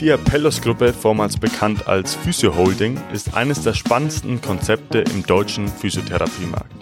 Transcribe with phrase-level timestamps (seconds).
[0.00, 6.72] Die Apellos-Gruppe, vormals bekannt als Physio Holding, ist eines der spannendsten Konzepte im deutschen Physiotherapiemarkt.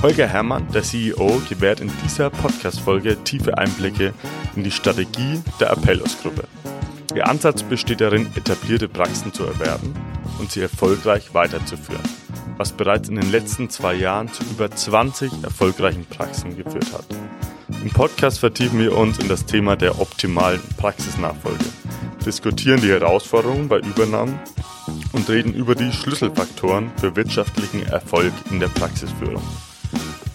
[0.00, 4.14] Holger Herrmann, der CEO, gewährt in dieser Podcast-Folge tiefe Einblicke
[4.56, 6.44] in die Strategie der Apellos-Gruppe.
[7.14, 9.92] Ihr Ansatz besteht darin, etablierte Praxen zu erwerben
[10.38, 12.08] und sie erfolgreich weiterzuführen,
[12.56, 17.04] was bereits in den letzten zwei Jahren zu über 20 erfolgreichen Praxen geführt hat.
[17.82, 21.66] Im Podcast vertiefen wir uns in das Thema der optimalen Praxisnachfolge
[22.24, 24.38] diskutieren die Herausforderungen bei Übernahmen
[25.12, 29.42] und reden über die Schlüsselfaktoren für wirtschaftlichen Erfolg in der Praxisführung.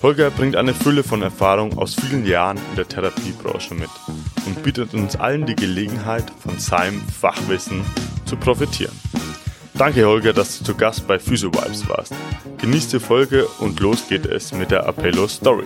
[0.02, 3.90] Holger bringt eine Fülle von Erfahrung aus vielen Jahren in der Therapiebranche mit
[4.46, 7.84] und bietet uns allen die Gelegenheit, von seinem Fachwissen
[8.26, 8.98] zu profitieren.
[9.74, 12.14] Danke Holger, dass du zu Gast bei Physio Vibes warst.
[12.60, 15.66] Genieß die Folge und los geht es mit der Appello Story.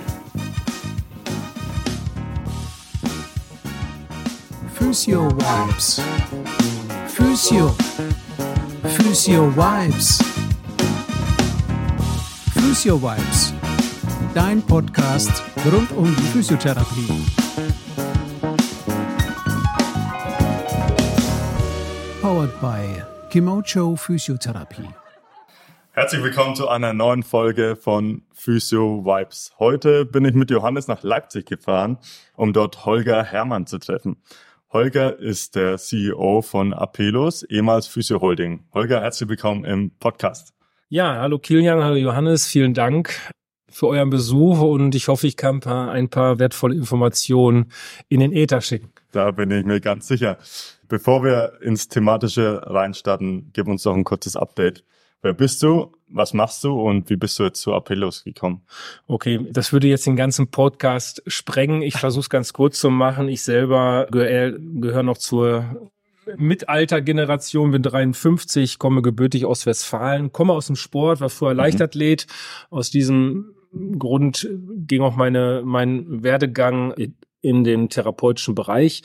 [4.93, 5.99] Physio Vibes.
[7.07, 7.70] Physio.
[8.95, 10.21] Physio Vibes.
[12.54, 13.53] Physio Vibes.
[14.35, 17.09] Dein Podcast rund um die Physiotherapie.
[22.21, 24.87] Powered by Kimocho Physiotherapie.
[25.93, 29.53] Herzlich willkommen zu einer neuen Folge von Physio Vibes.
[29.57, 31.98] Heute bin ich mit Johannes nach Leipzig gefahren,
[32.35, 34.18] um dort Holger Hermann zu treffen.
[34.74, 38.66] Holger ist der CEO von Apelos, ehemals Physio Holding.
[38.74, 40.52] Holger, herzlich willkommen im Podcast.
[40.90, 43.13] Ja, hallo Kilian, hallo Johannes, vielen Dank
[43.70, 47.71] für euren Besuch und ich hoffe, ich kann ein paar, ein paar wertvolle Informationen
[48.10, 48.91] in den Äther schicken.
[49.12, 50.40] Da bin ich mir ganz sicher.
[50.87, 54.84] Bevor wir ins Thematische reinstarten, gib uns doch ein kurzes Update.
[55.21, 55.91] Wer bist du?
[56.13, 58.61] Was machst du und wie bist du jetzt zu Appellos gekommen?
[59.07, 61.81] Okay, das würde jetzt den ganzen Podcast sprengen.
[61.81, 63.27] Ich versuche es ganz kurz zu machen.
[63.29, 65.91] Ich selber gehöre gehör noch zur
[66.38, 71.61] Mitaltergeneration, bin 53, komme gebürtig aus Westfalen, komme aus dem Sport, war vorher mhm.
[71.61, 72.28] Leichtathlet.
[72.69, 73.56] Aus diesem
[73.97, 74.47] Grund
[74.88, 76.94] ging auch meine, mein Werdegang
[77.41, 79.02] in den therapeutischen Bereich.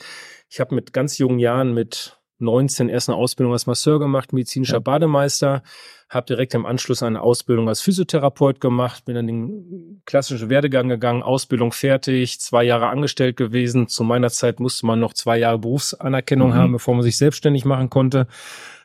[0.47, 4.75] Ich habe mit ganz jungen Jahren, mit 19 erst eine Ausbildung als Masseur gemacht, medizinischer
[4.75, 4.79] ja.
[4.79, 5.63] Bademeister,
[6.09, 11.21] habe direkt im Anschluss eine Ausbildung als Physiotherapeut gemacht, bin dann den klassischen Werdegang gegangen,
[11.21, 13.87] Ausbildung fertig, zwei Jahre angestellt gewesen.
[13.87, 16.55] Zu meiner Zeit musste man noch zwei Jahre Berufsanerkennung mhm.
[16.55, 18.27] haben, bevor man sich selbstständig machen konnte.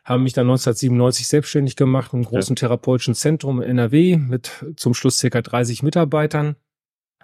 [0.05, 2.61] Haben mich dann 1997 selbstständig gemacht im großen ja.
[2.61, 6.57] therapeutischen Zentrum in NRW mit zum Schluss circa 30 Mitarbeitern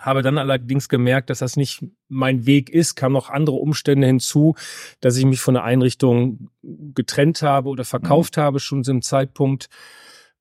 [0.00, 4.54] habe dann allerdings gemerkt, dass das nicht mein Weg ist, kam noch andere Umstände hinzu,
[5.00, 8.40] dass ich mich von der Einrichtung getrennt habe oder verkauft mhm.
[8.40, 9.68] habe, schon zu einem Zeitpunkt.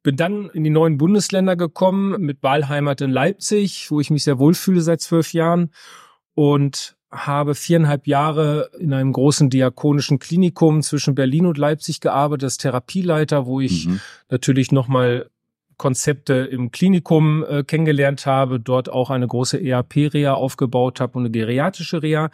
[0.02, 4.40] Bin dann in die neuen Bundesländer gekommen, mit Wahlheimat in Leipzig, wo ich mich sehr
[4.40, 5.72] wohlfühle seit zwölf Jahren
[6.36, 12.58] und habe viereinhalb Jahre in einem großen diakonischen Klinikum zwischen Berlin und Leipzig gearbeitet als
[12.58, 14.00] Therapieleiter, wo ich mhm.
[14.30, 15.30] natürlich nochmal
[15.80, 21.32] Konzepte im Klinikum äh, kennengelernt habe, dort auch eine große ERP-Reha aufgebaut habe und eine
[21.32, 22.30] geriatrische Reha.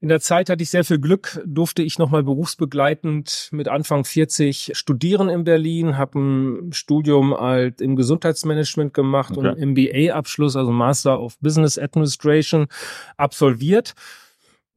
[0.00, 4.70] In der Zeit hatte ich sehr viel Glück, durfte ich nochmal berufsbegleitend mit Anfang 40
[4.74, 9.48] studieren in Berlin, habe ein Studium halt im Gesundheitsmanagement gemacht okay.
[9.48, 12.68] und MBA-Abschluss, also Master of Business Administration,
[13.16, 13.94] absolviert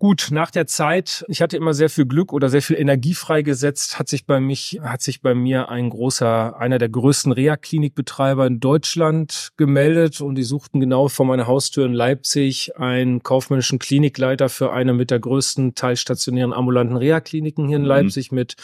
[0.01, 3.99] Gut, nach der Zeit, ich hatte immer sehr viel Glück oder sehr viel Energie freigesetzt,
[3.99, 8.59] hat sich bei mich, hat sich bei mir ein großer, einer der größten Reha-Klinikbetreiber in
[8.59, 14.73] Deutschland gemeldet und die suchten genau vor meiner Haustür in Leipzig einen kaufmännischen Klinikleiter für
[14.73, 17.89] eine mit der größten teilstationären ambulanten Reha-Kliniken hier in mhm.
[17.89, 18.55] Leipzig mit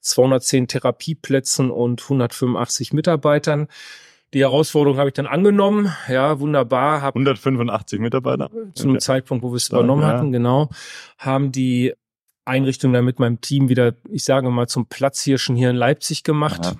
[0.00, 3.68] 210 Therapieplätzen und 185 Mitarbeitern.
[4.34, 5.92] Die Herausforderung habe ich dann angenommen.
[6.08, 7.02] Ja, wunderbar.
[7.02, 8.50] Hab 185 Mitarbeiter.
[8.74, 9.00] Zu einem okay.
[9.00, 10.08] Zeitpunkt, wo wir es übernommen ja.
[10.08, 10.70] hatten, genau.
[11.18, 11.92] Haben die
[12.44, 16.60] Einrichtung dann mit meinem Team wieder, ich sage mal, zum Platzhirschen hier in Leipzig gemacht.
[16.64, 16.76] Aha.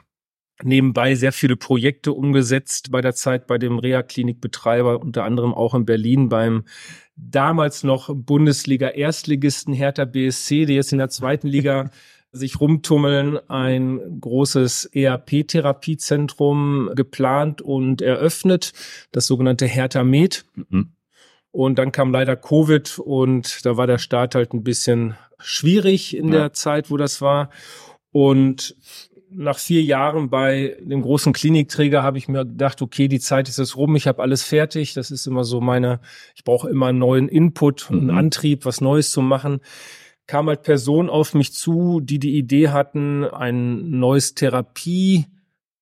[0.65, 5.85] Nebenbei sehr viele Projekte umgesetzt bei der Zeit bei dem Reha-Klinikbetreiber, unter anderem auch in
[5.85, 6.65] Berlin beim
[7.17, 11.91] damals noch Bundesliga-Erstligisten Hertha BSC, die jetzt in der zweiten Liga
[12.33, 18.73] sich rumtummeln, ein großes ERP-Therapiezentrum geplant und eröffnet,
[19.13, 20.47] das sogenannte Hertha Med.
[20.55, 20.93] Mhm.
[21.51, 26.29] Und dann kam leider Covid und da war der Start halt ein bisschen schwierig in
[26.29, 26.39] ja.
[26.39, 27.51] der Zeit, wo das war.
[28.11, 28.75] Und
[29.29, 33.59] nach vier Jahren bei dem großen Klinikträger habe ich mir gedacht, okay, die Zeit ist
[33.59, 34.95] jetzt rum, ich habe alles fertig.
[34.95, 36.01] Das ist immer so meine,
[36.35, 38.17] ich brauche immer einen neuen Input, einen mhm.
[38.17, 39.61] Antrieb, was Neues zu machen
[40.33, 45.27] kam halt Personen auf mich zu, die die Idee hatten, ein neues Therapie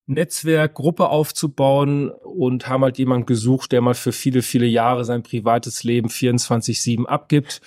[0.07, 5.23] Netzwerk, Gruppe aufzubauen und haben halt jemand gesucht, der mal für viele, viele Jahre sein
[5.23, 7.61] privates Leben 24-7 abgibt.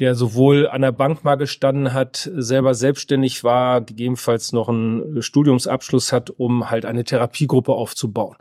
[0.00, 6.12] der sowohl an der Bank mal gestanden hat, selber selbstständig war, gegebenenfalls noch einen Studiumsabschluss
[6.12, 8.36] hat, um halt eine Therapiegruppe aufzubauen.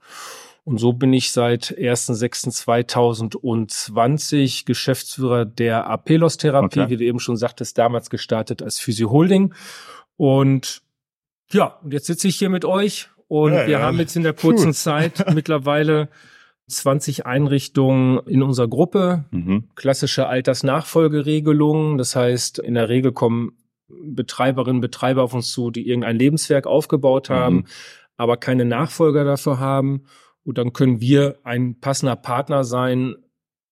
[0.66, 6.90] Und so bin ich seit 1.6.2020 Geschäftsführer der Apelos-Therapie, okay.
[6.90, 9.54] wie du eben schon sagtest, damals gestartet als Physio Holding.
[10.18, 10.82] Und
[11.52, 13.82] ja, und jetzt sitze ich hier mit euch und ja, wir ja.
[13.82, 14.74] haben jetzt in der kurzen Puh.
[14.74, 16.10] Zeit mittlerweile
[16.68, 19.70] 20 Einrichtungen in unserer Gruppe, mhm.
[19.76, 22.00] klassische Altersnachfolgeregelungen.
[22.00, 23.52] Das heißt, in der Regel kommen
[23.88, 27.66] Betreiberinnen, Betreiber auf uns zu, die irgendein Lebenswerk aufgebaut haben, mhm.
[28.18, 30.06] aber keine Nachfolger dafür haben.
[30.46, 33.16] Und dann können wir ein passender Partner sein,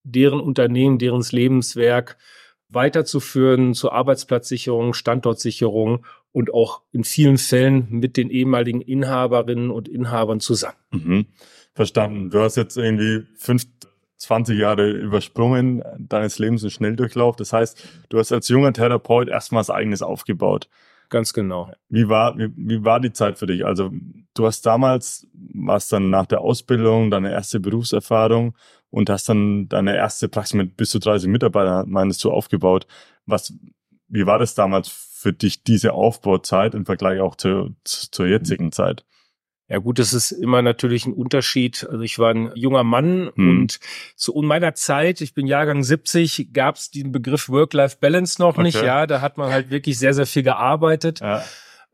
[0.04, 2.18] deren Unternehmen, deren Lebenswerk
[2.68, 10.40] weiterzuführen zur Arbeitsplatzsicherung, Standortsicherung und auch in vielen Fällen mit den ehemaligen Inhaberinnen und Inhabern
[10.40, 10.78] zusammen.
[10.92, 11.26] Mhm.
[11.76, 12.30] Verstanden.
[12.32, 13.66] Du hast jetzt irgendwie fünf,
[14.18, 17.36] 20 Jahre übersprungen deines Lebens im Schnelldurchlauf.
[17.36, 20.70] Das heißt, du hast als junger Therapeut erstmal was eigenes aufgebaut.
[21.10, 21.72] Ganz genau.
[21.90, 23.66] Wie war, wie, wie war die Zeit für dich?
[23.66, 23.92] Also
[24.34, 28.56] du hast damals, warst dann nach der Ausbildung, deine erste Berufserfahrung
[28.90, 32.88] und hast dann deine erste Praxis mit bis zu 30 Mitarbeitern, meinst du, aufgebaut.
[33.26, 33.54] Was,
[34.08, 39.06] wie war das damals für dich, diese Aufbauzeit im Vergleich auch zu, zur jetzigen Zeit?
[39.70, 41.88] Ja gut, das ist immer natürlich ein Unterschied.
[41.90, 43.50] Also ich war ein junger Mann hm.
[43.50, 43.80] und
[44.16, 48.64] zu meiner Zeit, ich bin Jahrgang 70, gab es den Begriff Work-Life-Balance noch okay.
[48.64, 48.82] nicht.
[48.82, 51.22] Ja, da hat man halt wirklich sehr, sehr viel gearbeitet.
[51.22, 51.44] Ja.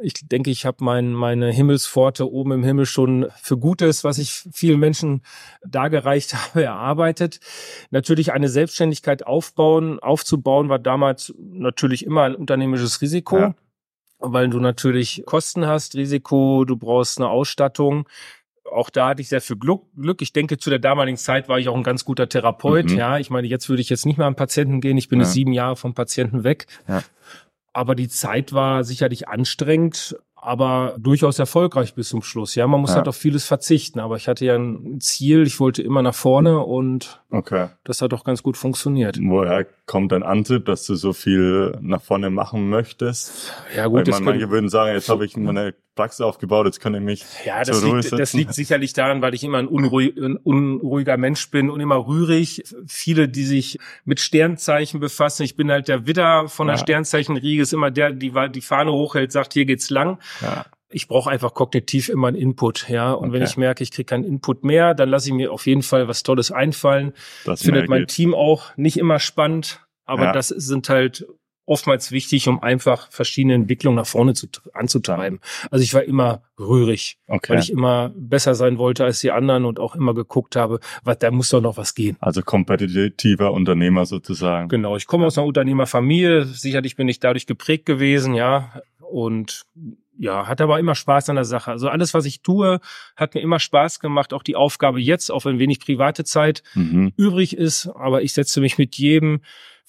[0.02, 4.32] Ich denke, ich habe mein, meine Himmelspforte oben im Himmel schon für Gutes, was ich
[4.32, 5.22] vielen Menschen
[5.66, 7.40] dargereicht habe, erarbeitet.
[7.92, 13.38] Natürlich eine Selbstständigkeit aufbauen, aufzubauen, war damals natürlich immer ein unternehmerisches Risiko.
[13.38, 13.56] Ja
[14.20, 18.08] weil du natürlich Kosten hast, Risiko, du brauchst eine Ausstattung.
[18.70, 20.22] Auch da hatte ich sehr viel Glück.
[20.22, 22.92] Ich denke, zu der damaligen Zeit war ich auch ein ganz guter Therapeut.
[22.92, 22.98] Mhm.
[22.98, 24.98] Ja, ich meine, jetzt würde ich jetzt nicht mehr am Patienten gehen.
[24.98, 25.26] Ich bin ja.
[25.26, 26.68] sieben Jahre vom Patienten weg.
[26.88, 27.02] Ja.
[27.74, 32.56] Aber die Zeit war sicherlich anstrengend aber durchaus erfolgreich bis zum Schluss.
[32.56, 32.98] Ja, man muss ja.
[32.98, 36.60] halt auf vieles verzichten, aber ich hatte ja ein Ziel, ich wollte immer nach vorne
[36.60, 37.68] und okay.
[37.84, 39.20] das hat auch ganz gut funktioniert.
[39.22, 43.54] Woher kommt dein Antrieb, dass du so viel nach vorne machen möchtest?
[43.76, 46.96] Ja gut, Weil man, manche würden sagen, jetzt habe ich meine Praxis aufgebaut, jetzt kann
[46.96, 50.38] ich mich Ja, das, liegt, das liegt sicherlich daran, weil ich immer ein, unruhig, ein
[50.38, 52.64] unruhiger Mensch bin und immer rührig.
[52.88, 56.82] Viele, die sich mit Sternzeichen befassen, ich bin halt der Widder von der ja.
[56.82, 60.20] Sternzeichenriege, ist immer der, die die Fahne hochhält, sagt, hier geht's lang.
[60.42, 60.66] Ja.
[60.92, 63.12] Ich brauche einfach kognitiv immer einen Input, ja.
[63.12, 63.34] Und okay.
[63.34, 66.08] wenn ich merke, ich kriege keinen Input mehr, dann lasse ich mir auf jeden Fall
[66.08, 67.14] was Tolles einfallen.
[67.46, 70.32] Das findet mein Team auch nicht immer spannend, aber ja.
[70.32, 71.28] das sind halt
[71.70, 75.40] oftmals wichtig, um einfach verschiedene Entwicklungen nach vorne zu, anzutreiben.
[75.70, 77.54] Also ich war immer rührig, okay.
[77.54, 81.20] weil ich immer besser sein wollte als die anderen und auch immer geguckt habe, was,
[81.20, 82.18] da muss doch noch was gehen.
[82.20, 84.68] Also kompetitiver Unternehmer sozusagen.
[84.68, 89.66] Genau, ich komme aus einer Unternehmerfamilie, sicherlich bin ich dadurch geprägt gewesen, ja, und
[90.20, 91.72] ja, hatte aber immer Spaß an der Sache.
[91.72, 92.82] Also alles, was ich tue,
[93.16, 94.34] hat mir immer Spaß gemacht.
[94.34, 97.14] Auch die Aufgabe jetzt, auch wenn wenig private Zeit mhm.
[97.16, 97.88] übrig ist.
[97.88, 99.42] Aber ich setze mich mit jedem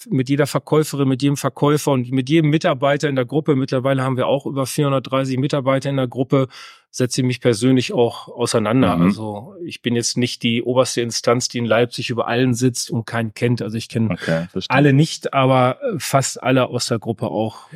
[0.08, 4.16] mit jeder Verkäuferin, mit jedem Verkäufer und mit jedem Mitarbeiter in der Gruppe, mittlerweile haben
[4.16, 6.48] wir auch über 430 Mitarbeiter in der Gruppe,
[6.90, 8.96] setze ich mich persönlich auch auseinander.
[8.96, 9.02] Mhm.
[9.02, 13.04] Also ich bin jetzt nicht die oberste Instanz, die in Leipzig über allen sitzt und
[13.04, 13.60] keinen kennt.
[13.60, 17.68] Also ich kenne okay, alle nicht, aber fast alle aus der Gruppe auch.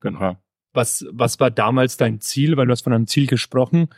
[0.00, 0.36] Genau.
[0.78, 2.56] Was, was war damals dein Ziel?
[2.56, 3.88] Weil du hast von einem Ziel gesprochen.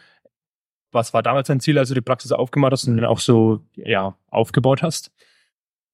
[0.93, 3.61] Was war damals dein Ziel, als du die Praxis aufgemacht hast und dann auch so
[3.77, 5.13] ja, aufgebaut hast?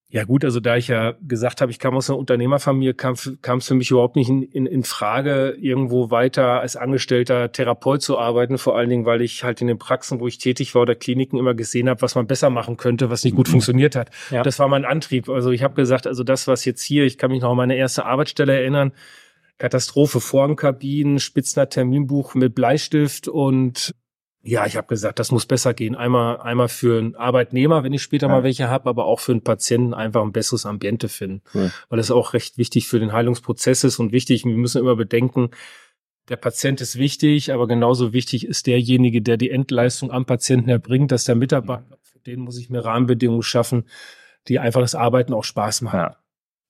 [0.08, 3.66] Ja gut, also da ich ja gesagt habe, ich kam aus einer Unternehmerfamilie, kam, es
[3.66, 8.56] für mich überhaupt nicht in, in, in Frage, irgendwo weiter als angestellter Therapeut zu arbeiten.
[8.56, 11.36] Vor allen Dingen, weil ich halt in den Praxen, wo ich tätig war oder Kliniken
[11.36, 13.52] immer gesehen habe, was man besser machen könnte, was nicht gut mhm.
[13.52, 14.10] funktioniert hat.
[14.30, 14.44] Ja.
[14.44, 15.28] Das war mein Antrieb.
[15.28, 17.74] Also ich habe gesagt, also das, was jetzt hier, ich kann mich noch an meine
[17.74, 18.92] erste Arbeitsstelle erinnern,
[19.58, 23.94] Katastrophe, Formkabinen, Spitzner Terminbuch mit Bleistift und
[24.42, 25.96] ja, ich habe gesagt, das muss besser gehen.
[25.96, 28.32] Einmal, einmal für einen Arbeitnehmer, wenn ich später ja.
[28.32, 31.42] mal welche habe, aber auch für einen Patienten einfach ein besseres Ambiente finden.
[31.52, 31.72] Cool.
[31.88, 34.44] Weil das auch recht wichtig für den Heilungsprozess ist und wichtig.
[34.44, 35.50] Wir müssen immer bedenken,
[36.28, 41.10] der Patient ist wichtig, aber genauso wichtig ist derjenige, der die Endleistung am Patienten erbringt,
[41.10, 43.88] dass der Mitarbeiter, für den muss ich mir Rahmenbedingungen schaffen,
[44.46, 45.98] die einfach das Arbeiten auch Spaß machen.
[45.98, 46.16] Ja.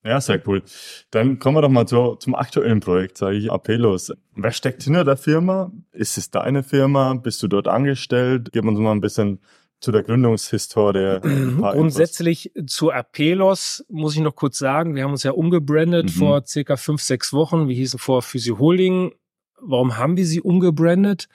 [0.07, 0.63] Ja, sehr cool.
[1.11, 4.13] Dann kommen wir doch mal zu, zum aktuellen Projekt, sage ich, Apelos.
[4.35, 5.71] Wer steckt hinter der Firma?
[5.91, 7.13] Ist es deine Firma?
[7.15, 8.49] Bist du dort angestellt?
[8.53, 9.39] Gib uns mal ein bisschen
[9.79, 11.19] zu der Gründungshistorie.
[11.59, 16.19] Grundsätzlich zu Apelos muss ich noch kurz sagen, wir haben uns ja umgebrandet mhm.
[16.19, 17.67] vor circa fünf, sechs Wochen.
[17.67, 19.11] Wir hießen vor Physio Holding.
[19.59, 21.27] Warum haben wir sie umgebrandet?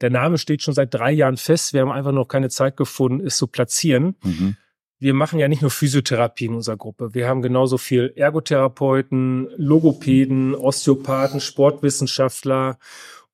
[0.00, 1.72] Der Name steht schon seit drei Jahren fest.
[1.72, 4.16] Wir haben einfach noch keine Zeit gefunden, es zu platzieren.
[4.22, 4.56] Mhm.
[4.98, 7.14] Wir machen ja nicht nur Physiotherapie in unserer Gruppe.
[7.14, 12.78] Wir haben genauso viel Ergotherapeuten, Logopäden, Osteopathen, Sportwissenschaftler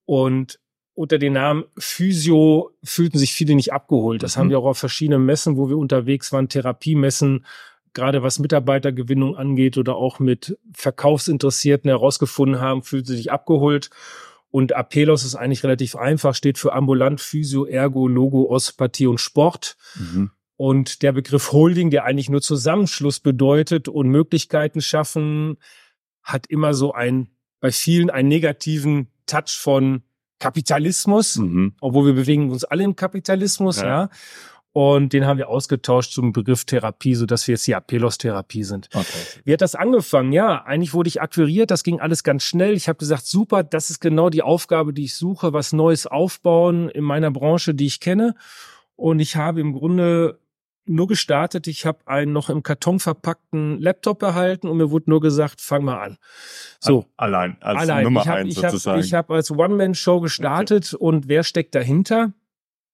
[0.05, 0.59] und
[0.95, 4.23] unter den Namen Physio fühlten sich viele nicht abgeholt.
[4.23, 4.41] Das mhm.
[4.41, 7.47] haben wir auch auf verschiedenen Messen, wo wir unterwegs waren, Therapiemessen,
[7.95, 13.91] gerade was Mitarbeitergewinnung angeht oder auch mit Verkaufsinteressierten herausgefunden haben, fühlten sich abgeholt.
[14.51, 19.77] Und Apelos ist eigentlich relativ einfach, steht für ambulant, Physio, Ergo, Logo, Osteopathie und Sport.
[19.95, 20.31] Mhm.
[20.61, 25.57] Und der Begriff Holding, der eigentlich nur Zusammenschluss bedeutet und Möglichkeiten schaffen,
[26.23, 30.03] hat immer so ein, bei vielen einen negativen Touch von
[30.39, 31.77] Kapitalismus, mhm.
[31.81, 33.87] obwohl wir bewegen uns alle im Kapitalismus, ja.
[33.87, 34.11] ja.
[34.73, 38.91] Und den haben wir ausgetauscht zum Begriff Therapie, so dass wir jetzt die Apelos-Therapie sind.
[38.93, 39.07] Okay.
[39.45, 40.31] Wie hat das angefangen?
[40.31, 42.75] Ja, eigentlich wurde ich akquiriert, das ging alles ganz schnell.
[42.75, 46.91] Ich habe gesagt, super, das ist genau die Aufgabe, die ich suche, was Neues aufbauen
[46.91, 48.35] in meiner Branche, die ich kenne.
[48.95, 50.39] Und ich habe im Grunde
[50.87, 51.67] nur gestartet.
[51.67, 55.85] Ich habe einen noch im Karton verpackten Laptop erhalten und mir wurde nur gesagt, fang
[55.85, 56.19] mal an.
[56.81, 57.07] So.
[57.17, 58.05] Allein, als Allein.
[58.05, 59.01] Nummer ich hab, eins ich sozusagen.
[59.01, 61.05] ich habe als One-Man-Show gestartet okay.
[61.05, 62.33] und wer steckt dahinter?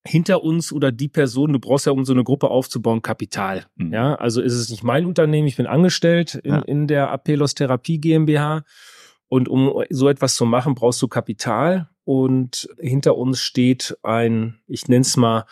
[0.07, 3.67] Hinter uns oder die Person, du brauchst ja, um so eine Gruppe aufzubauen, Kapital.
[3.75, 3.93] Mhm.
[3.93, 6.61] Ja, also ist es nicht mein Unternehmen, ich bin angestellt in, ja.
[6.61, 8.63] in der Apelos Therapie GmbH.
[9.29, 11.89] Und um so etwas zu machen, brauchst du Kapital.
[12.05, 15.45] Und hinter uns steht ein, ich nenne es mal,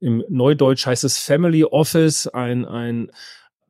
[0.00, 3.10] im Neudeutsch heißt es Family Office, ein, ein,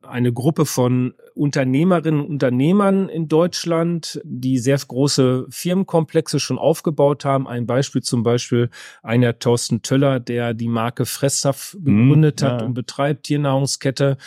[0.01, 7.47] eine Gruppe von Unternehmerinnen und Unternehmern in Deutschland, die sehr große Firmenkomplexe schon aufgebaut haben.
[7.47, 8.69] Ein Beispiel zum Beispiel
[9.03, 12.67] einer Thorsten Töller, der die Marke Fresssaft mhm, gegründet mm, hat ja.
[12.67, 14.17] und betreibt Tiernahrungskette.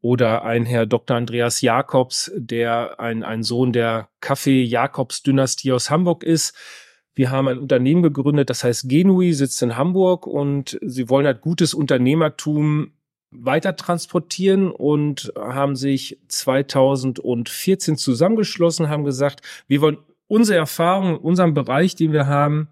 [0.00, 1.16] Oder ein Herr Dr.
[1.16, 6.54] Andreas Jakobs, der ein, ein Sohn der Kaffee-Jakobs-Dynastie aus Hamburg ist
[7.18, 11.40] wir haben ein Unternehmen gegründet, das heißt Genui, sitzt in Hamburg und sie wollen halt
[11.40, 12.92] gutes Unternehmertum
[13.32, 19.98] weiter transportieren und haben sich 2014 zusammengeschlossen, haben gesagt, wir wollen
[20.28, 22.68] unsere Erfahrung, unseren Bereich, den wir haben,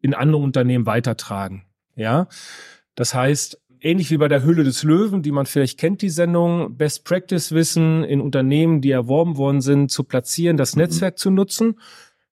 [0.00, 1.66] in andere Unternehmen weitertragen.
[1.94, 2.26] Ja,
[2.94, 6.74] das heißt, ähnlich wie bei der Höhle des Löwen, die man vielleicht kennt, die Sendung,
[6.78, 10.84] Best Practice Wissen in Unternehmen, die erworben worden sind, zu platzieren, das mhm.
[10.84, 11.78] Netzwerk zu nutzen.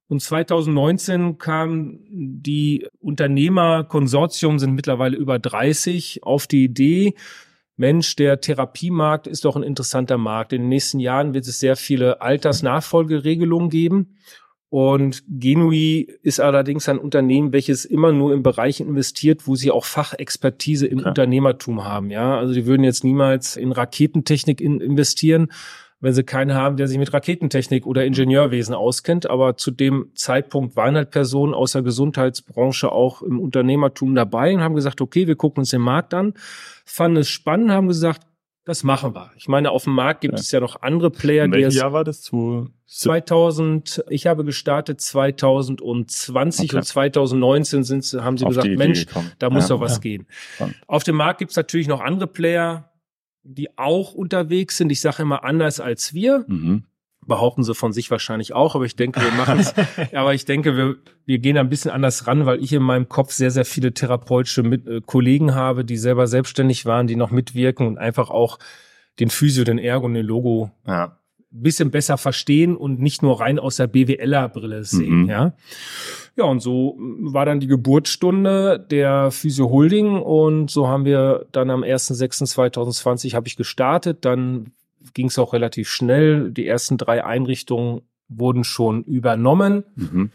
[0.08, 7.14] Und 2019 kam die Unternehmerkonsortium, sind mittlerweile über 30, auf die Idee,
[7.78, 10.52] Mensch, der Therapiemarkt ist doch ein interessanter Markt.
[10.52, 14.18] In den nächsten Jahren wird es sehr viele Altersnachfolgeregelungen geben.
[14.68, 19.84] Und Genui ist allerdings ein Unternehmen, welches immer nur in Bereichen investiert, wo sie auch
[19.84, 21.10] Fachexpertise im Klar.
[21.10, 22.10] Unternehmertum haben.
[22.10, 25.52] Ja, also die würden jetzt niemals in Raketentechnik in investieren,
[26.00, 29.28] wenn sie keinen haben, der sich mit Raketentechnik oder Ingenieurwesen auskennt.
[29.28, 34.60] Aber zu dem Zeitpunkt waren halt Personen aus der Gesundheitsbranche auch im Unternehmertum dabei und
[34.60, 36.34] haben gesagt, okay, wir gucken uns den Markt an,
[36.84, 38.22] fanden es spannend, haben gesagt,
[38.68, 39.30] das machen wir.
[39.36, 40.40] Ich meine, auf dem Markt gibt ja.
[40.40, 41.46] es ja noch andere Player.
[41.46, 42.20] In welchem Jahr war das?
[42.20, 46.76] Zu 2000, ich habe gestartet 2020 okay.
[46.76, 49.06] und 2019 sind, haben sie auf gesagt, Mensch,
[49.38, 50.00] da muss ja, doch was ja.
[50.00, 50.26] gehen.
[50.54, 50.76] Spannend.
[50.86, 52.87] Auf dem Markt gibt es natürlich noch andere Player,
[53.48, 54.92] die auch unterwegs sind.
[54.92, 56.44] Ich sage immer anders als wir.
[56.46, 56.84] Mhm.
[57.26, 59.74] Behaupten sie von sich wahrscheinlich auch, aber ich denke, wir machen es.
[60.14, 63.32] aber ich denke, wir, wir gehen ein bisschen anders ran, weil ich in meinem Kopf
[63.32, 67.86] sehr, sehr viele therapeutische mit, äh, Kollegen habe, die selber selbstständig waren, die noch mitwirken
[67.86, 68.58] und einfach auch
[69.18, 71.17] den Physio, den Ergo und den Logo ja.
[71.50, 75.28] Bisschen besser verstehen und nicht nur rein aus der BWLer-Brille sehen, mhm.
[75.28, 75.54] ja.
[76.36, 81.68] Ja, und so war dann die Geburtsstunde der Physio Holding und so haben wir dann
[81.68, 84.24] am 1.6.2020 habe ich gestartet.
[84.24, 84.72] Dann
[85.14, 86.52] ging es auch relativ schnell.
[86.52, 89.82] Die ersten drei Einrichtungen wurden schon übernommen.
[89.96, 90.30] Mhm.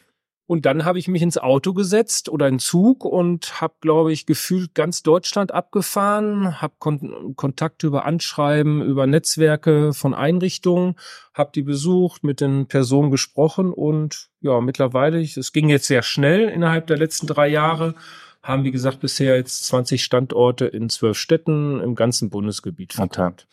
[0.46, 4.26] Und dann habe ich mich ins Auto gesetzt oder in Zug und habe, glaube ich,
[4.26, 10.96] gefühlt ganz Deutschland abgefahren, habe Kon Kontakte über Anschreiben, über Netzwerke von Einrichtungen,
[11.34, 16.50] habe die besucht, mit den Personen gesprochen und ja, mittlerweile, es ging jetzt sehr schnell
[16.50, 17.96] innerhalb der letzten drei Jahre,
[18.42, 23.48] haben, wie gesagt, bisher jetzt 20 Standorte in zwölf Städten im ganzen Bundesgebiet vertagt.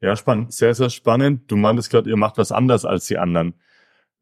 [0.00, 0.52] Ja, spannend.
[0.52, 1.50] Sehr, sehr spannend.
[1.50, 3.54] Du meintest gerade, ihr macht was anders als die anderen.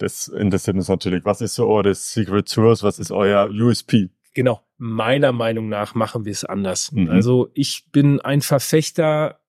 [0.04, 1.24] Das interessiert uns natürlich.
[1.24, 2.82] Was ist so eure Secret Source?
[2.82, 4.10] Was ist euer USP?
[4.34, 4.60] Genau.
[4.76, 6.92] Meiner Meinung nach machen wir es anders.
[6.92, 7.08] Mhm.
[7.08, 9.40] Also ich bin ein Verfechter.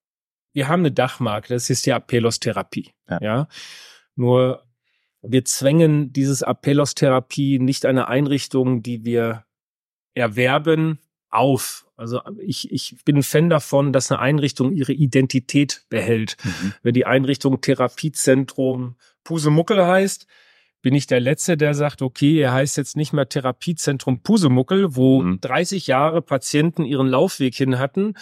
[0.53, 1.53] Wir haben eine Dachmarke.
[1.53, 2.91] Das ist die Apelos-Therapie.
[3.09, 3.19] Ja.
[3.21, 3.47] ja.
[4.15, 4.63] Nur
[5.21, 9.43] wir zwängen dieses Apelos-Therapie nicht eine Einrichtung, die wir
[10.13, 10.99] erwerben,
[11.35, 11.85] auf.
[11.97, 16.37] Also ich, ich bin ein Fan davon, dass eine Einrichtung ihre Identität behält.
[16.43, 16.73] Mhm.
[16.81, 18.95] Wenn die Einrichtung Therapiezentrum
[19.25, 20.27] Pusemuckel heißt,
[20.85, 25.23] bin ich der Letzte, der sagt, okay, er heißt jetzt nicht mehr Therapiezentrum Pusemuckel, wo
[25.23, 25.41] mhm.
[25.41, 28.13] 30 Jahre Patienten ihren Laufweg hin hatten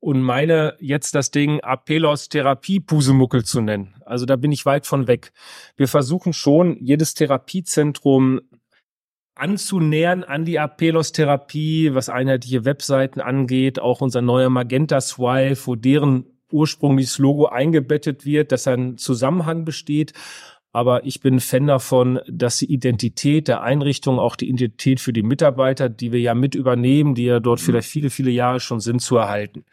[0.00, 3.94] und meine jetzt das Ding Apelos Therapie Pusemuckel zu nennen.
[4.06, 5.32] Also da bin ich weit von weg.
[5.76, 8.40] Wir versuchen schon, jedes Therapiezentrum
[9.34, 16.24] anzunähern an die Apelos-Therapie, was einheitliche Webseiten angeht, auch unser neuer Magenta Swipe, wo deren
[16.50, 20.12] ursprüngliches Logo eingebettet wird, dass ein Zusammenhang besteht.
[20.72, 25.22] Aber ich bin Fan davon, dass die Identität der Einrichtung, auch die Identität für die
[25.22, 27.64] Mitarbeiter, die wir ja mit übernehmen, die ja dort mhm.
[27.64, 29.64] vielleicht viele, viele Jahre schon sind, zu erhalten.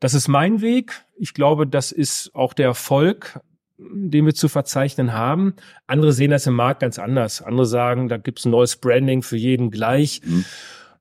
[0.00, 1.04] Das ist mein Weg.
[1.16, 3.40] Ich glaube, das ist auch der Erfolg
[3.78, 5.54] den wir zu verzeichnen haben.
[5.86, 7.42] Andere sehen das im Markt ganz anders.
[7.42, 10.20] Andere sagen, da gibt es ein neues Branding für jeden gleich.
[10.24, 10.44] Mhm.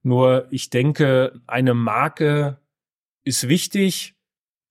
[0.03, 2.57] Nur ich denke, eine Marke
[3.23, 4.15] ist wichtig,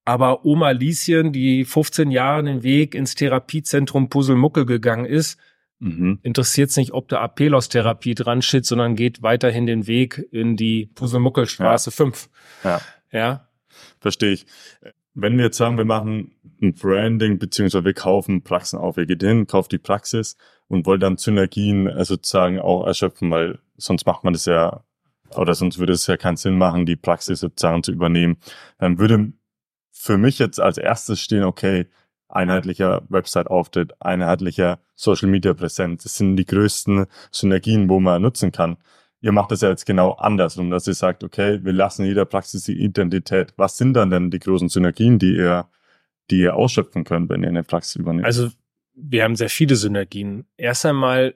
[0.06, 5.38] aber Oma Lieschen, die 15 Jahre den Weg ins Therapiezentrum Puzzlemuckel gegangen ist,
[5.78, 6.20] mhm.
[6.22, 10.86] interessiert es nicht, ob da Apelos-Therapie dran steht, sondern geht weiterhin den Weg in die
[10.94, 11.94] Puzzlemuckelstraße ja.
[11.94, 12.28] 5.
[12.64, 12.80] Ja.
[13.12, 13.48] Ja.
[14.00, 14.46] Verstehe ich
[15.16, 16.32] wenn wir jetzt sagen, wir machen
[16.62, 20.36] ein Branding, beziehungsweise wir kaufen Praxen auf, ihr geht hin, kauft die Praxis
[20.68, 24.84] und wollt dann Synergien äh, sozusagen auch erschöpfen, weil sonst macht man das ja,
[25.34, 28.36] oder sonst würde es ja keinen Sinn machen, die Praxis sozusagen zu übernehmen.
[28.78, 29.32] Dann würde
[30.06, 31.86] für mich jetzt als erstes stehen, okay,
[32.28, 36.04] einheitlicher Website-Auftritt, einheitlicher Social-Media-Präsenz.
[36.04, 38.78] Das sind die größten Synergien, wo man nutzen kann.
[39.20, 42.64] Ihr macht das ja jetzt genau andersrum, dass ihr sagt, okay, wir lassen jeder Praxis
[42.64, 43.54] die Identität.
[43.56, 45.68] Was sind dann denn die großen Synergien, die ihr,
[46.30, 48.26] die ihr ausschöpfen könnt, wenn ihr eine Praxis übernehmt?
[48.26, 48.50] Also
[48.94, 50.46] wir haben sehr viele Synergien.
[50.56, 51.34] Erst einmal,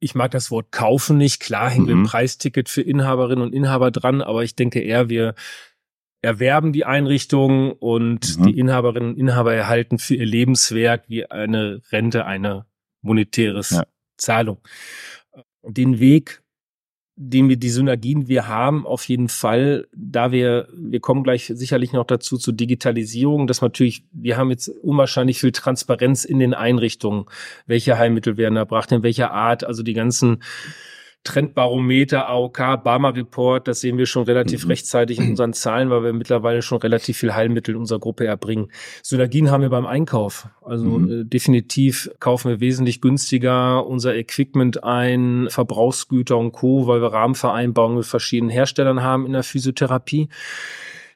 [0.00, 1.40] ich mag das Wort kaufen nicht.
[1.40, 2.02] Klar hängen wir mhm.
[2.02, 5.34] ein Preisticket für Inhaberinnen und Inhaber dran, aber ich denke eher, wir
[6.24, 8.46] erwerben die Einrichtung und mhm.
[8.46, 12.66] die Inhaberinnen und Inhaber erhalten für ihr Lebenswerk wie eine Rente eine
[13.02, 13.84] monetäres ja.
[14.16, 14.58] Zahlung.
[15.62, 16.42] Den Weg
[17.16, 21.92] den wir die Synergien wir haben, auf jeden Fall, da wir, wir kommen gleich sicherlich
[21.92, 27.26] noch dazu zur Digitalisierung, dass natürlich, wir haben jetzt unwahrscheinlich viel Transparenz in den Einrichtungen,
[27.66, 30.42] welche Heilmittel werden erbracht, in welcher Art, also die ganzen
[31.24, 34.70] Trendbarometer, AOK, Barmer Report, das sehen wir schon relativ mhm.
[34.70, 38.70] rechtzeitig in unseren Zahlen, weil wir mittlerweile schon relativ viel Heilmittel in unserer Gruppe erbringen.
[39.02, 40.48] Synergien haben wir beim Einkauf.
[40.60, 41.22] Also mhm.
[41.22, 47.98] äh, definitiv kaufen wir wesentlich günstiger unser Equipment ein, Verbrauchsgüter und Co., weil wir Rahmenvereinbarungen
[47.98, 50.28] mit verschiedenen Herstellern haben in der Physiotherapie.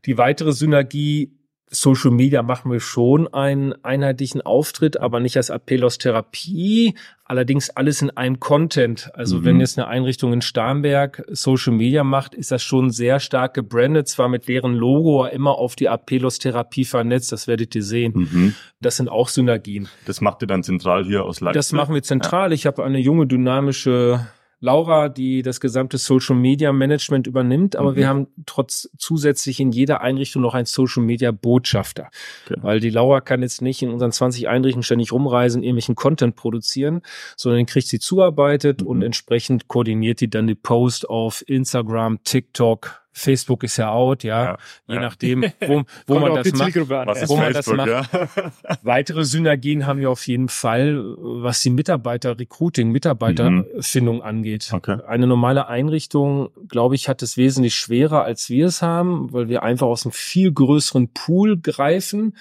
[0.06, 1.38] Die weitere Synergie
[1.70, 6.94] Social Media machen wir schon einen einheitlichen Auftritt, aber nicht als Apelos Therapie.
[7.24, 9.11] Allerdings alles in einem Content.
[9.14, 9.44] Also mhm.
[9.44, 14.09] wenn jetzt eine Einrichtung in Starnberg Social Media macht, ist das schon sehr stark gebrandet,
[14.09, 17.31] zwar mit deren Logo immer auf die Apelos Therapie vernetzt.
[17.31, 18.12] Das werdet ihr sehen.
[18.14, 18.54] Mhm.
[18.81, 19.88] Das sind auch Synergien.
[20.07, 21.59] Das macht ihr dann zentral hier aus Leipzig?
[21.59, 22.50] Das machen wir zentral.
[22.50, 22.54] Ja.
[22.54, 24.26] Ich habe eine junge, dynamische
[24.60, 27.96] Laura, die das gesamte Social Media Management übernimmt, aber mhm.
[27.96, 32.10] wir haben trotz zusätzlich in jeder Einrichtung noch einen Social Media Botschafter.
[32.46, 32.58] Okay.
[32.60, 37.02] Weil die Laura kann jetzt nicht in unseren 20 Einrichtungen ständig rumreisen, irgendwelchen Content produzieren,
[37.36, 38.88] sondern kriegt sie zuarbeitet mhm.
[38.88, 44.44] und entsprechend koordiniert die dann die Post auf Instagram, TikTok, Facebook ist ja out, ja,
[44.44, 45.00] ja je ja.
[45.00, 46.76] nachdem, wo, wo man das macht.
[46.76, 48.12] Was wo man Facebook, das macht.
[48.12, 48.78] Ja.
[48.83, 54.22] Weitere Synergien haben wir auf jeden Fall, was die Mitarbeiter-Recruiting, Mitarbeiterfindung mhm.
[54.22, 54.70] angeht.
[54.72, 54.98] Okay.
[55.07, 59.62] Eine normale Einrichtung, glaube ich, hat es wesentlich schwerer, als wir es haben, weil wir
[59.62, 62.37] einfach aus einem viel größeren Pool greifen.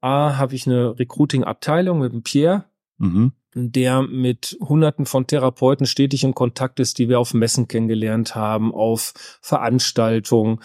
[0.00, 2.64] A, habe ich eine Recruiting-Abteilung mit dem Pierre,
[2.98, 8.34] mhm der mit Hunderten von Therapeuten stetig in Kontakt ist, die wir auf Messen kennengelernt
[8.34, 10.60] haben, auf Veranstaltungen.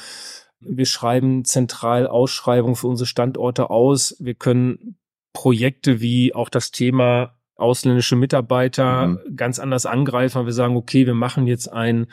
[0.60, 4.16] Wir schreiben zentral Ausschreibungen für unsere Standorte aus.
[4.20, 4.98] Wir können
[5.34, 9.36] Projekte wie auch das Thema ausländische Mitarbeiter mhm.
[9.36, 10.46] ganz anders angreifen.
[10.46, 12.08] Wir sagen, okay, wir machen jetzt ein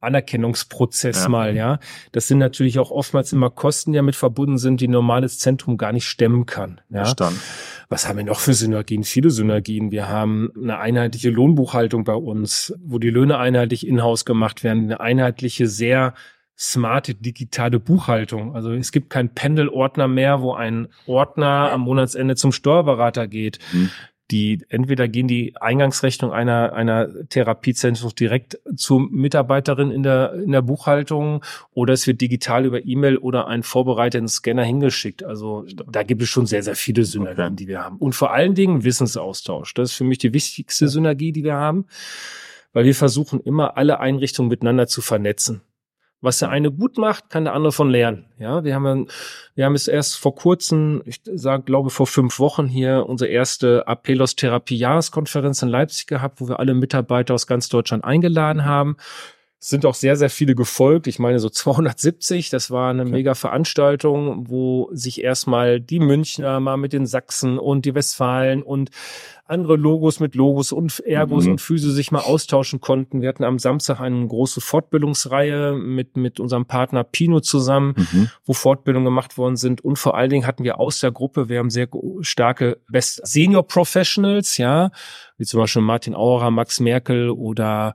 [0.00, 1.28] Anerkennungsprozess ja.
[1.28, 1.78] mal, ja.
[2.12, 5.76] Das sind natürlich auch oftmals immer Kosten, die damit verbunden sind, die ein normales Zentrum
[5.76, 6.80] gar nicht stemmen kann.
[6.88, 7.04] Ja.
[7.04, 7.40] Verstanden.
[7.88, 9.02] Was haben wir noch für Synergien?
[9.02, 9.90] Viele Synergien.
[9.90, 15.00] Wir haben eine einheitliche Lohnbuchhaltung bei uns, wo die Löhne einheitlich in-house gemacht werden, eine
[15.00, 16.14] einheitliche, sehr
[16.56, 18.54] smarte digitale Buchhaltung.
[18.54, 23.58] Also es gibt keinen Pendelordner mehr, wo ein Ordner am Monatsende zum Steuerberater geht.
[23.72, 23.90] Mhm
[24.30, 30.62] die entweder gehen die Eingangsrechnung einer einer Therapiezentrums direkt zur Mitarbeiterin in der in der
[30.62, 35.24] Buchhaltung oder es wird digital über E-Mail oder einen vorbereiteten Scanner hingeschickt.
[35.24, 37.56] Also da gibt es schon sehr sehr viele Synergien, okay.
[37.56, 39.72] die wir haben und vor allen Dingen Wissensaustausch.
[39.74, 41.86] Das ist für mich die wichtigste Synergie, die wir haben,
[42.72, 45.62] weil wir versuchen immer alle Einrichtungen miteinander zu vernetzen.
[46.20, 48.24] Was der eine gut macht, kann der andere von lernen.
[48.38, 49.06] Ja, wir haben,
[49.54, 53.86] wir haben es erst vor kurzem, ich sage, glaube vor fünf Wochen hier unsere erste
[53.86, 58.96] Apelos Therapie Jahreskonferenz in Leipzig gehabt, wo wir alle Mitarbeiter aus ganz Deutschland eingeladen haben.
[59.60, 61.06] Es sind auch sehr, sehr viele gefolgt.
[61.06, 62.50] Ich meine so 270.
[62.50, 63.10] Das war eine okay.
[63.10, 68.90] mega Veranstaltung, wo sich erstmal die Münchner mal mit den Sachsen und die Westfalen und
[69.48, 71.52] andere Logos mit Logos und Ergos mhm.
[71.52, 73.22] und Füße sich mal austauschen konnten.
[73.22, 78.30] Wir hatten am Samstag eine große Fortbildungsreihe mit, mit unserem Partner Pino zusammen, mhm.
[78.44, 79.80] wo Fortbildungen gemacht worden sind.
[79.80, 81.88] Und vor allen Dingen hatten wir aus der Gruppe, wir haben sehr
[82.20, 84.90] starke Best Senior Professionals, ja,
[85.38, 87.94] wie zum Beispiel Martin Auerer, Max Merkel oder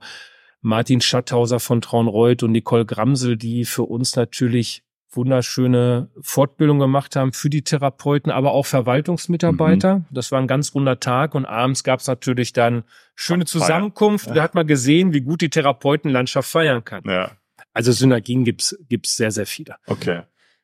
[0.64, 7.34] Martin Schatthauser von Traunreuth und Nicole Gramsel, die für uns natürlich wunderschöne Fortbildung gemacht haben
[7.34, 10.00] für die Therapeuten, aber auch Verwaltungsmitarbeiter.
[10.00, 10.06] Mhm.
[10.10, 14.28] Das war ein ganz runder Tag und abends gab es natürlich dann schöne Zusammenkunft.
[14.28, 14.34] Ja.
[14.34, 17.04] Da hat man gesehen, wie gut die Therapeutenlandschaft feiern kann.
[17.06, 17.32] Ja.
[17.74, 19.76] Also Synergien gibt's gibt's sehr, sehr viele.
[19.86, 20.24] Okay.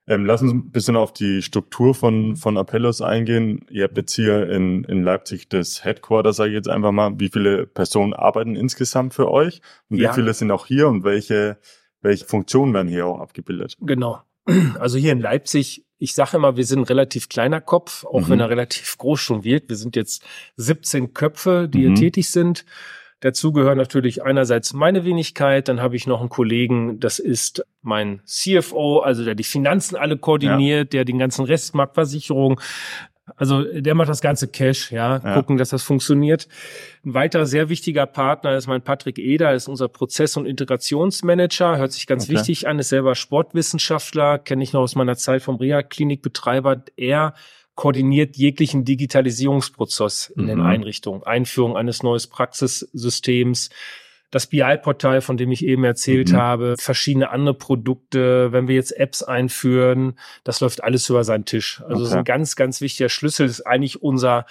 [0.10, 3.64] Ähm, lass uns ein bisschen auf die Struktur von, von Appellos eingehen.
[3.70, 7.20] Ihr habt jetzt hier in, in Leipzig das Headquarter, sage ich jetzt einfach mal.
[7.20, 9.62] Wie viele Personen arbeiten insgesamt für euch?
[9.88, 10.10] Und ja.
[10.10, 11.60] wie viele sind auch hier und welche,
[12.02, 13.78] welche Funktionen werden hier auch abgebildet?
[13.80, 14.24] Genau.
[14.80, 18.30] Also hier in Leipzig, ich sage immer, wir sind ein relativ kleiner Kopf, auch mhm.
[18.30, 19.70] wenn er relativ groß schon wird.
[19.70, 21.96] Wir sind jetzt 17 Köpfe, die mhm.
[21.96, 22.66] hier tätig sind.
[23.22, 28.22] Dazu gehören natürlich einerseits meine Wenigkeit, dann habe ich noch einen Kollegen, das ist mein
[28.26, 31.00] CFO, also der die Finanzen alle koordiniert, ja.
[31.00, 32.62] der den ganzen Rest Marktversicherung,
[33.36, 36.48] also der macht das ganze Cash, ja, ja, gucken, dass das funktioniert.
[37.06, 41.92] Ein weiterer sehr wichtiger Partner ist mein Patrick Eder, ist unser Prozess- und Integrationsmanager, hört
[41.92, 42.34] sich ganz okay.
[42.34, 46.84] wichtig an, ist selber Sportwissenschaftler, kenne ich noch aus meiner Zeit vom Reha-Klinikbetreiber.
[46.96, 47.34] Er
[47.80, 50.48] koordiniert jeglichen Digitalisierungsprozess in mhm.
[50.48, 53.70] den Einrichtungen, Einführung eines neues Praxissystems,
[54.32, 56.36] das BI-Portal, von dem ich eben erzählt mhm.
[56.36, 61.80] habe, verschiedene andere Produkte, wenn wir jetzt Apps einführen, das läuft alles über seinen Tisch.
[61.84, 62.02] Also okay.
[62.02, 64.46] das ist ein ganz, ganz wichtiger Schlüssel, das ist eigentlich unser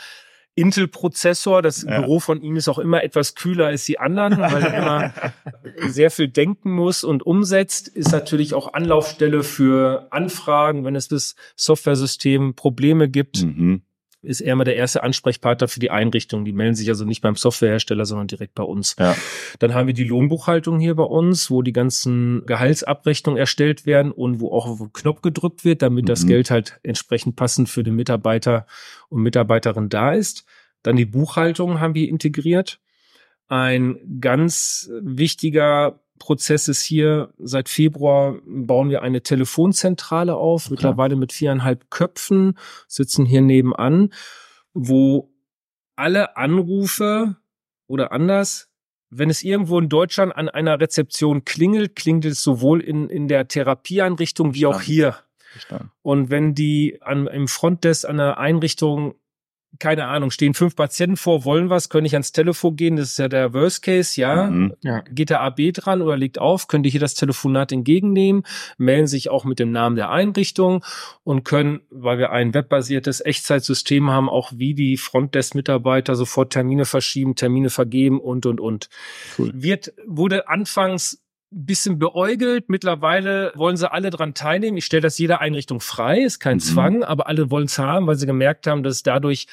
[0.58, 1.62] Intel-Prozessor.
[1.62, 2.00] Das ja.
[2.00, 5.14] Büro von ihm ist auch immer etwas kühler als die anderen, weil er immer
[5.88, 7.88] sehr viel denken muss und umsetzt.
[7.88, 13.42] Ist natürlich auch Anlaufstelle für Anfragen, wenn es das Software-System Probleme gibt.
[13.42, 13.82] Mhm
[14.22, 16.44] ist er immer der erste Ansprechpartner für die Einrichtung.
[16.44, 18.96] Die melden sich also nicht beim Softwarehersteller, sondern direkt bei uns.
[18.98, 19.16] Ja.
[19.60, 24.40] Dann haben wir die Lohnbuchhaltung hier bei uns, wo die ganzen Gehaltsabrechnungen erstellt werden und
[24.40, 26.08] wo auch auf den Knopf gedrückt wird, damit mhm.
[26.08, 28.66] das Geld halt entsprechend passend für den Mitarbeiter
[29.08, 30.44] und Mitarbeiterin da ist.
[30.82, 32.80] Dann die Buchhaltung haben wir integriert.
[33.46, 41.32] Ein ganz wichtiger Prozess ist hier, seit Februar bauen wir eine Telefonzentrale auf, mittlerweile mit
[41.32, 44.12] viereinhalb Köpfen, sitzen hier nebenan,
[44.74, 45.30] wo
[45.96, 47.36] alle Anrufe
[47.86, 48.68] oder anders,
[49.10, 53.48] wenn es irgendwo in Deutschland an einer Rezeption klingelt, klingelt es sowohl in, in der
[53.48, 55.16] Therapieeinrichtung wie auch hier.
[56.02, 59.14] Und wenn die an, im Frontdesk an einer Einrichtung
[59.78, 63.18] keine Ahnung, stehen fünf Patienten vor, wollen was, können ich ans Telefon gehen, das ist
[63.18, 64.50] ja der Worst Case, ja.
[64.50, 64.74] Mhm.
[64.82, 65.02] ja.
[65.10, 68.42] Geht der AB dran oder liegt auf, können die hier das Telefonat entgegennehmen,
[68.76, 70.84] melden sich auch mit dem Namen der Einrichtung
[71.24, 77.34] und können, weil wir ein webbasiertes Echtzeitsystem haben, auch wie die Frontdesk-Mitarbeiter sofort Termine verschieben,
[77.34, 78.88] Termine vergeben und, und, und.
[79.38, 79.52] Cool.
[79.54, 82.68] Wird, wurde anfangs bisschen beäugelt.
[82.68, 84.76] Mittlerweile wollen sie alle dran teilnehmen.
[84.76, 86.60] Ich stelle das jeder Einrichtung frei, ist kein mhm.
[86.62, 89.46] Zwang, aber alle wollen es haben, weil sie gemerkt haben, dass dadurch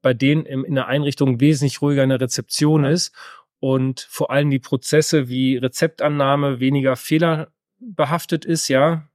[0.00, 3.14] bei denen in der Einrichtung wesentlich ruhiger in der Rezeption ist
[3.60, 9.08] und vor allem die Prozesse wie Rezeptannahme weniger fehlerbehaftet ist, ja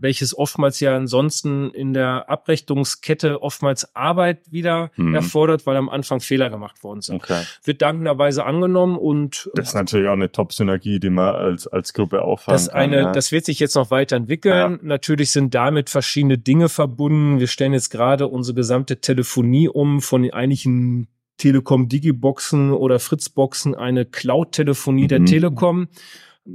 [0.00, 5.14] welches oftmals ja ansonsten in der Abrechnungskette oftmals Arbeit wieder mhm.
[5.14, 7.16] erfordert, weil am Anfang Fehler gemacht worden sind.
[7.16, 7.42] Okay.
[7.64, 12.22] Wird dankenderweise angenommen und das ist natürlich auch eine Top-Synergie, die man als als Gruppe
[12.22, 13.04] auffangen das eine, kann.
[13.06, 13.12] Ja.
[13.12, 14.72] Das wird sich jetzt noch weiterentwickeln.
[14.72, 14.78] Ja.
[14.82, 17.38] Natürlich sind damit verschiedene Dinge verbunden.
[17.38, 23.74] Wir stellen jetzt gerade unsere gesamte Telefonie um von den eigentlichen Telekom Digiboxen oder Fritzboxen
[23.74, 25.08] eine Cloud-Telefonie mhm.
[25.08, 25.88] der Telekom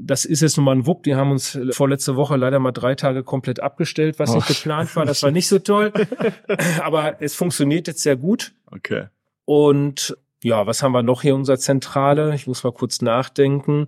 [0.03, 1.03] das ist jetzt nun mal ein Wupp.
[1.03, 4.35] Die haben uns vorletzte Woche leider mal drei Tage komplett abgestellt, was oh.
[4.35, 5.05] nicht geplant war.
[5.05, 5.91] Das war nicht so toll.
[6.81, 8.53] Aber es funktioniert jetzt sehr gut.
[8.71, 9.05] Okay.
[9.45, 12.35] Und ja, was haben wir noch hier in unserer Zentrale?
[12.35, 13.87] Ich muss mal kurz nachdenken.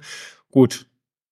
[0.52, 0.88] Gut,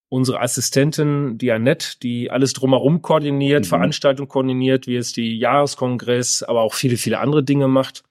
[0.10, 3.70] unsere Assistentin, die Annette, die alles drumherum koordiniert, mhm.
[3.70, 8.04] Veranstaltung koordiniert, wie es die Jahreskongress, aber auch viele, viele andere Dinge macht.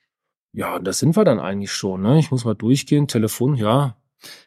[0.52, 2.02] Ja, das sind wir dann eigentlich schon.
[2.02, 2.18] Ne?
[2.18, 3.08] Ich muss mal durchgehen.
[3.08, 3.96] Telefon, ja.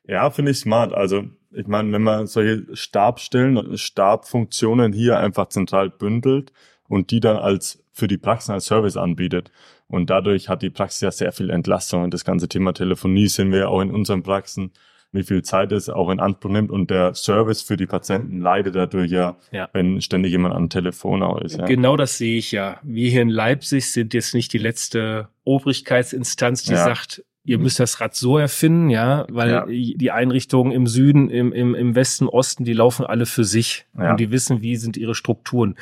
[0.07, 0.93] Ja, finde ich smart.
[0.93, 6.51] Also ich meine, wenn man solche Stabstellen, Stabfunktionen hier einfach zentral bündelt
[6.87, 9.51] und die dann als für die Praxen als Service anbietet.
[9.87, 12.03] Und dadurch hat die Praxis ja sehr viel Entlastung.
[12.03, 14.71] Und das ganze Thema Telefonie sehen wir ja auch in unseren Praxen,
[15.13, 16.69] wie viel Zeit es auch in Anspruch nimmt.
[16.69, 19.69] Und der Service für die Patienten leidet dadurch ja, ja.
[19.73, 21.57] wenn ständig jemand am Telefon auch ist.
[21.57, 21.65] Ja.
[21.65, 22.79] Genau das sehe ich ja.
[22.83, 26.83] Wir hier in Leipzig sind jetzt nicht die letzte Obrigkeitsinstanz, die ja.
[26.83, 29.65] sagt, ihr müsst das Rad so erfinden, ja, weil Ja.
[29.67, 34.11] die Einrichtungen im Süden, im, im, im Westen, Osten, die laufen alle für sich Ja.
[34.11, 35.75] und die wissen, wie sind ihre Strukturen.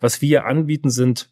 [0.00, 1.28] Was wir anbieten, sind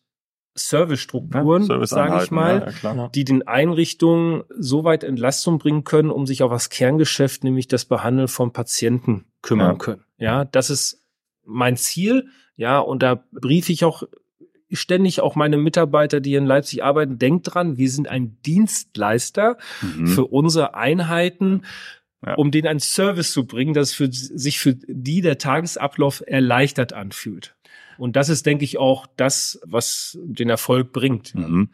[0.58, 6.42] Servicestrukturen, sage ich mal, Ja, die den Einrichtungen so weit Entlastung bringen können, um sich
[6.42, 9.78] auf das Kerngeschäft, nämlich das Behandeln von Patienten kümmern Ja.
[9.78, 10.02] können.
[10.18, 11.02] Ja, das ist
[11.44, 12.28] mein Ziel.
[12.56, 14.02] Ja, und da briefe ich auch
[14.72, 19.56] ständig auch meine Mitarbeiter, die hier in Leipzig arbeiten, denkt dran, wir sind ein Dienstleister
[19.82, 20.06] Mhm.
[20.08, 21.62] für unsere Einheiten,
[22.26, 22.34] Ja.
[22.34, 27.54] um denen einen Service zu bringen, dass für, sich für die der Tagesablauf erleichtert anfühlt.
[27.98, 31.34] Und das ist, denke ich, auch das, was den Erfolg bringt.
[31.34, 31.70] Mhm.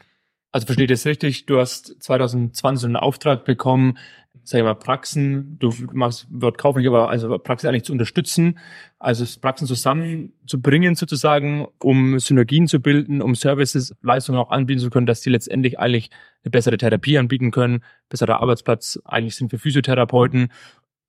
[0.51, 1.47] Also verstehe ich das richtig?
[1.47, 3.97] Du hast 2020 einen Auftrag bekommen,
[4.45, 8.59] sag ich mal, Praxen, du machst, wird kauflich, aber also Praxen eigentlich zu unterstützen,
[8.99, 15.07] also Praxen zusammenzubringen sozusagen, um Synergien zu bilden, um Services, Leistungen auch anbieten zu können,
[15.07, 16.11] dass die letztendlich eigentlich
[16.45, 19.01] eine bessere Therapie anbieten können, besserer Arbeitsplatz.
[19.05, 20.51] Eigentlich sind für Physiotherapeuten,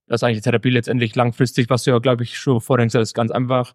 [0.07, 3.13] dass eigentlich die Therapie letztendlich langfristig, was du ja, glaube ich, schon vorhin gesagt hast,
[3.13, 3.73] ganz einfach,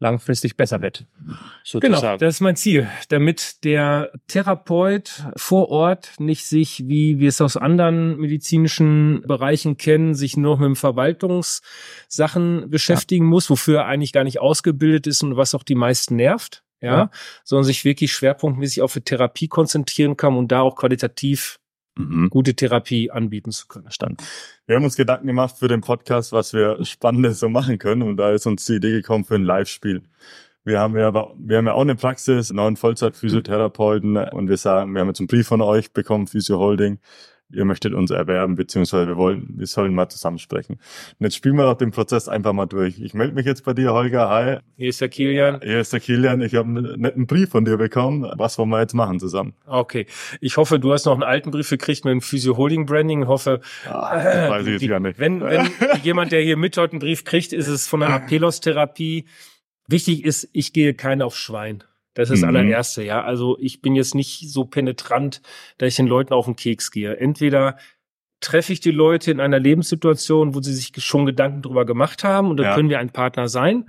[0.00, 1.06] langfristig besser wird.
[1.24, 2.18] Genau, Sozusagen.
[2.20, 7.56] das ist mein Ziel, damit der Therapeut vor Ort nicht sich, wie wir es aus
[7.56, 14.24] anderen medizinischen Bereichen kennen, sich nur noch mit Verwaltungssachen beschäftigen muss, wofür er eigentlich gar
[14.24, 17.10] nicht ausgebildet ist und was auch die meisten nervt, ja, Ja.
[17.44, 21.58] sondern sich wirklich schwerpunktmäßig auf die Therapie konzentrieren kann und da auch qualitativ
[21.98, 22.30] Mhm.
[22.30, 23.84] gute Therapie anbieten zu können.
[23.84, 24.16] Verstanden.
[24.66, 28.02] Wir haben uns Gedanken gemacht für den Podcast, was wir Spannendes so machen können.
[28.02, 30.02] Und da ist uns die Idee gekommen für ein Live-Spiel.
[30.64, 34.16] Wir haben ja, aber- wir haben ja auch eine Praxis, neuen Vollzeit-Physiotherapeuten.
[34.16, 36.98] Und wir sagen, wir haben jetzt einen Brief von euch bekommen, Physio Holding.
[37.50, 40.74] Ihr möchtet uns erwerben, beziehungsweise wir wollen, wir sollen mal zusammensprechen.
[40.76, 43.00] Und jetzt spielen wir doch den Prozess einfach mal durch.
[43.00, 44.28] Ich melde mich jetzt bei dir, Holger.
[44.28, 44.58] Hi.
[44.76, 45.58] Hier ist der Kilian.
[45.62, 46.42] Hier ist der Kilian.
[46.42, 48.30] Ich habe einen netten Brief von dir bekommen.
[48.36, 49.54] Was wollen wir jetzt machen zusammen?
[49.64, 50.04] Okay.
[50.42, 53.22] Ich hoffe, du hast noch einen alten Brief gekriegt mit dem Physio Holding Branding.
[53.22, 55.18] Ich hoffe, Ah, weiß ich jetzt Die- gar nicht.
[55.18, 55.70] Wenn, wenn
[56.02, 59.24] jemand, der hier mit heute einen Brief kriegt, ist es von der Apelos-Therapie.
[59.86, 61.82] Wichtig ist, ich gehe kein auf Schwein.
[62.18, 62.56] Das ist das Mhm.
[62.56, 63.22] allererste, ja.
[63.22, 65.40] Also ich bin jetzt nicht so penetrant,
[65.78, 67.16] dass ich den Leuten auf den Keks gehe.
[67.16, 67.78] Entweder
[68.40, 72.50] treffe ich die Leute in einer Lebenssituation, wo sie sich schon Gedanken drüber gemacht haben
[72.50, 72.74] und dann Ja.
[72.74, 73.88] können wir ein Partner sein.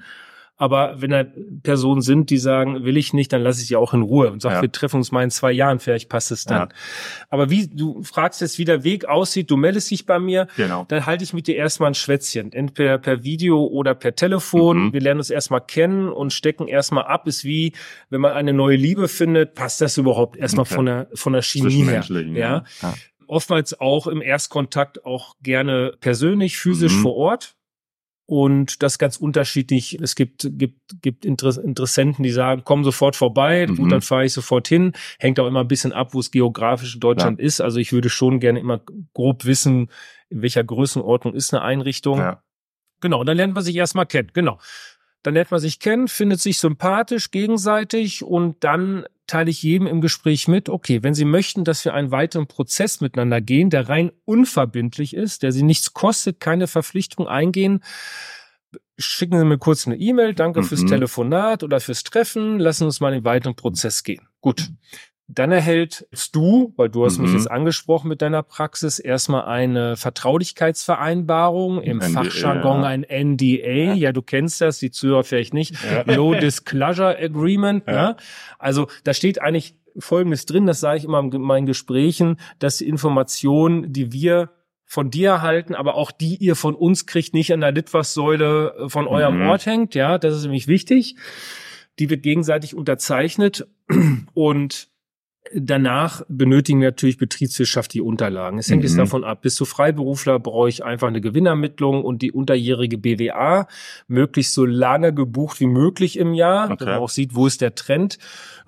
[0.61, 1.23] Aber wenn da
[1.63, 4.41] Personen sind, die sagen, will ich nicht, dann lasse ich sie auch in Ruhe und
[4.41, 4.61] sage, Ja.
[4.61, 6.67] wir treffen uns mal in zwei Jahren, vielleicht passt es dann.
[6.67, 6.75] Ja.
[7.29, 10.83] Aber wie du fragst jetzt, wie der Weg aussieht, du meldest dich bei mir, Genau.
[10.89, 14.87] dann halte ich mit dir erstmal ein Schwätzchen, entweder per Video oder per Telefon.
[14.87, 14.93] Mhm.
[14.93, 17.25] Wir lernen uns erstmal kennen und stecken erstmal ab.
[17.25, 17.71] Ist wie,
[18.09, 20.75] wenn man eine neue Liebe findet, passt das überhaupt erstmal Okay.
[20.75, 22.03] von der von der Chemie her.
[22.09, 22.63] Ja.
[22.81, 22.93] ja.
[23.27, 27.01] Oftmals auch im Erstkontakt auch gerne persönlich, physisch Mhm.
[27.01, 27.55] vor Ort.
[28.29, 29.99] Und das ganz unterschiedlich.
[29.99, 33.75] Es gibt, gibt, gibt Inter Interessenten, die sagen, komm sofort vorbei, Mhm.
[33.75, 34.93] gut, dann fahre ich sofort hin.
[35.17, 37.59] Hängt auch immer ein bisschen ab, wo es geografisch in Deutschland ist.
[37.59, 38.81] Also ich würde schon gerne immer
[39.15, 39.89] grob wissen,
[40.29, 42.19] in welcher Größenordnung ist eine Einrichtung.
[42.19, 42.43] Ja.
[43.01, 44.29] Genau, dann lernt man sich erstmal kennen.
[44.33, 44.59] Genau.
[45.23, 50.01] Dann lernt man sich kennen, findet sich sympathisch gegenseitig und dann teile ich jedem im
[50.01, 54.11] Gespräch mit, okay, wenn Sie möchten, dass wir einen weiteren Prozess miteinander gehen, der rein
[54.25, 57.83] unverbindlich ist, der Sie nichts kostet, keine Verpflichtung eingehen,
[58.97, 60.87] schicken Sie mir kurz eine E-Mail, danke fürs Mhm.
[60.87, 64.27] Telefonat oder fürs Treffen, lassen uns mal in den weiteren Prozess gehen.
[64.41, 64.69] Gut.
[65.31, 67.37] Dann erhältst du, weil du hast mich Mhm.
[67.37, 72.87] jetzt angesprochen mit deiner Praxis, erstmal eine Vertraulichkeitsvereinbarung, im NDA, Fachjargon ja.
[72.87, 73.93] ein NDA.
[73.93, 74.11] Ja.
[74.11, 75.75] du kennst das, die Zuhörer vielleicht nicht.
[75.83, 76.15] Ja.
[76.15, 77.83] No Disclosure Agreement.
[77.87, 77.93] Ja.
[77.93, 78.17] Ja.
[78.57, 82.87] Also da steht eigentlich Folgendes drin, das sage ich immer in meinen Gesprächen, dass die
[82.87, 84.49] Informationen, die wir
[84.85, 88.89] von dir erhalten, aber auch die ihr von uns kriegt, nicht an der Litfaßsäule äh,
[88.89, 89.49] von eurem Mhm.
[89.49, 89.93] Ort hängt.
[89.93, 91.15] Ja, das ist nämlich wichtig.
[91.99, 93.67] Die wird gegenseitig unterzeichnet
[94.33, 94.87] und
[95.55, 98.59] Danach benötigen wir natürlich betriebswirtschaftliche Unterlagen.
[98.59, 98.97] Es hängt jetzt Mhm.
[98.99, 103.67] davon ab, bist du Freiberufler, brauche ich einfach eine Gewinnermittlung und die unterjährige BWA,
[104.07, 106.75] möglichst so lange gebucht wie möglich im Jahr, Okay.
[106.77, 108.17] dass man auch sieht, wo ist der Trend.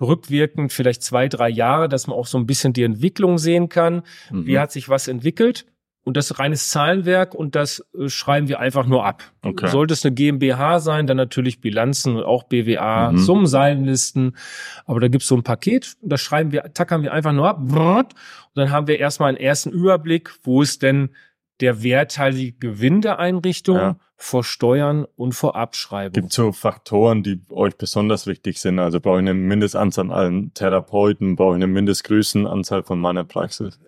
[0.00, 4.02] Rückwirkend vielleicht zwei, drei Jahre, dass man auch so ein bisschen die Entwicklung sehen kann.
[4.30, 4.46] Mhm.
[4.46, 5.66] Wie hat sich was entwickelt?
[6.04, 9.22] Und das ist reines Zahlenwerk und das äh, schreiben wir einfach nur ab.
[9.42, 9.68] Okay.
[9.68, 13.18] Sollte es eine GmbH sein, dann natürlich Bilanzen und auch BWA, Mhm.
[13.18, 14.36] Summenseitenlisten.
[14.84, 17.58] Aber da gibt's so ein Paket, und das schreiben wir, tackern wir einfach nur ab.
[17.60, 18.06] Und
[18.54, 21.10] dann haben wir erstmal einen ersten Überblick, wo ist denn
[21.60, 23.96] der werthaltige Gewinn der Einrichtung Ja.
[24.16, 26.14] vor Steuern und vor Abschreibung.
[26.14, 28.80] Gibt so Faktoren, die euch besonders wichtig sind?
[28.80, 33.78] Also brauche ich eine Mindestanzahl an Therapeuten, brauche ich eine Mindestgrößenanzahl von meiner Praxis?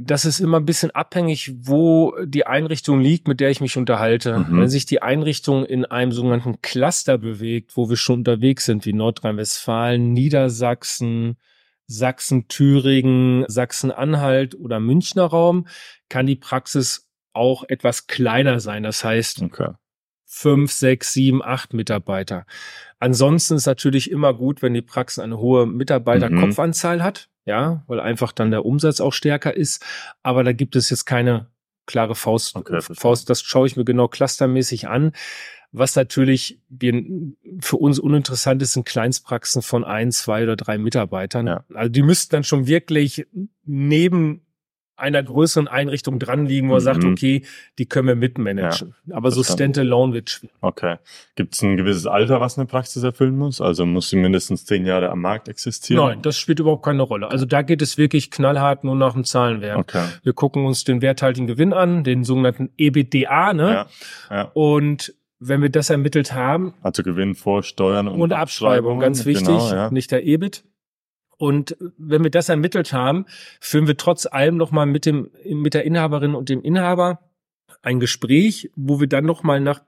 [0.00, 4.38] Das ist immer ein bisschen abhängig, wo die Einrichtung liegt, mit der ich mich unterhalte.
[4.38, 4.60] Mhm.
[4.60, 8.92] Wenn sich die Einrichtung in einem sogenannten Cluster bewegt, wo wir schon unterwegs sind, wie
[8.92, 11.36] Nordrhein-Westfalen, Niedersachsen,
[11.86, 15.66] Sachsen, Thüringen, Sachsen-Anhalt oder Münchner Raum
[16.08, 18.82] kann die Praxis auch etwas kleiner sein.
[18.82, 19.70] Das heißt, Okay.
[20.32, 22.46] Fünf, sechs, sieben, acht Mitarbeiter.
[23.00, 28.30] Ansonsten ist natürlich immer gut, wenn die Praxis eine hohe Mitarbeiterkopfanzahl hat, ja, weil einfach
[28.30, 29.84] dann der Umsatz auch stärker ist.
[30.22, 31.48] Aber da gibt es jetzt keine
[31.84, 32.54] klare Faust.
[32.54, 32.80] Okay.
[32.80, 35.12] Faust, das schaue ich mir genau clustermäßig an.
[35.72, 36.60] Was natürlich
[37.60, 41.48] für uns uninteressant ist, sind Kleinstpraxen von ein, zwei oder drei Mitarbeitern.
[41.48, 41.64] Ja.
[41.74, 43.26] Also die müssten dann schon wirklich
[43.64, 44.42] neben
[45.00, 46.84] einer größeren Einrichtung dran liegen, wo er Mhm.
[46.84, 47.42] sagt, okay,
[47.78, 48.94] die können wir mitmanagen.
[49.10, 49.42] Aber so.
[49.42, 50.54] Standalone wird schwierig.
[50.60, 50.96] Okay.
[51.34, 53.60] Gibt es ein gewisses Alter, was eine Praxis erfüllen muss?
[53.60, 56.04] Also muss sie mindestens zehn Jahre am Markt existieren?
[56.06, 57.30] Nein, das spielt überhaupt keine Rolle.
[57.30, 59.78] Also da geht es wirklich knallhart nur nach dem Zahlenwert.
[59.78, 60.04] Okay.
[60.22, 63.70] Wir gucken uns den werthaltigen Gewinn an, den sogenannten EBITDA, ne?
[63.70, 63.86] Ja.
[64.30, 64.50] ja.
[64.54, 69.46] Und wenn wir das ermittelt haben, Also Gewinn vor Steuern und, und Abschreibung, ganz wichtig,
[69.46, 69.90] Genau, ja.
[69.90, 70.64] nicht der EBIT.
[71.40, 73.24] Und wenn wir das ermittelt haben,
[73.60, 77.20] führen wir trotz allem nochmal mit dem, mit der Inhaberin und dem Inhaber
[77.80, 79.80] ein Gespräch, wo wir dann nochmal nach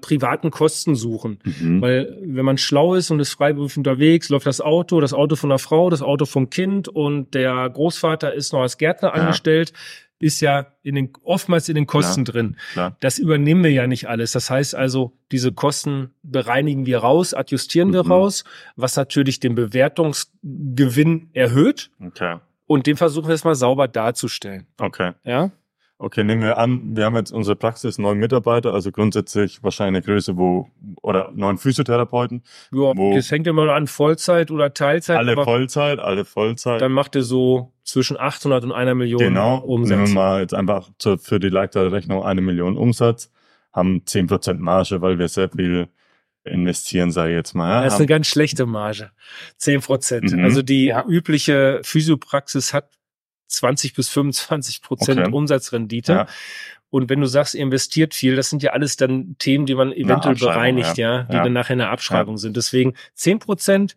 [0.00, 1.40] privaten Kosten suchen.
[1.60, 1.80] Mhm.
[1.82, 5.50] Weil wenn man schlau ist und ist freiberuflich unterwegs, läuft das Auto, das Auto von
[5.50, 9.14] der Frau, das Auto vom Kind und der Großvater ist noch als Gärtner Ja.
[9.14, 9.72] angestellt,
[10.20, 12.56] ist ja in den, oftmals in den Kosten drin.
[12.72, 12.96] Klar.
[13.00, 14.32] Das übernehmen wir ja nicht alles.
[14.32, 18.10] Das heißt also, diese Kosten bereinigen wir raus, adjustieren wir Mhm.
[18.12, 18.44] raus,
[18.76, 21.90] was natürlich den Bewertungsgewinn erhöht.
[22.04, 22.36] Okay.
[22.66, 24.66] Und den versuchen wir jetzt mal sauber darzustellen.
[24.78, 25.12] Okay.
[25.24, 25.50] Ja?
[26.00, 30.14] Okay, nehmen wir an, wir haben jetzt unsere Praxis neun Mitarbeiter, also grundsätzlich wahrscheinlich eine
[30.14, 30.68] Größe, wo,
[31.02, 35.18] oder neun Physiotherapeuten, Ja, Wo- das hängt immer an Vollzeit oder Teilzeit.
[35.18, 36.80] alle Vollzeit, alle Vollzeit.
[36.80, 39.90] dann macht ihr so zwischen 800 und einer Million genau, Umsatz.
[39.96, 43.32] nehmen wir mal jetzt einfach zur, für die leichtere Rechnung eine Million Umsatz,
[43.72, 45.88] haben 10% Marge, weil wir sehr viel
[46.44, 47.68] investieren, sage ich jetzt mal.
[47.70, 47.84] Ja?
[47.84, 49.10] Das ist eine ganz schlechte Marge.
[49.56, 50.32] 10 Prozent.
[50.32, 50.44] Mhm.
[50.44, 52.88] Also die übliche Physiopraxis hat
[53.48, 55.32] 20 bis 25 Prozent Okay.
[55.32, 56.12] Umsatzrendite.
[56.12, 56.26] Ja.
[56.90, 59.92] Und wenn du sagst, ihr investiert viel, das sind ja alles dann Themen, die man
[59.92, 61.22] eventuell bereinigt, ja, ja.
[61.24, 61.42] die Ja.
[61.44, 62.56] dann nachher in der Abschreibung sind.
[62.56, 63.96] Deswegen 10 Prozent,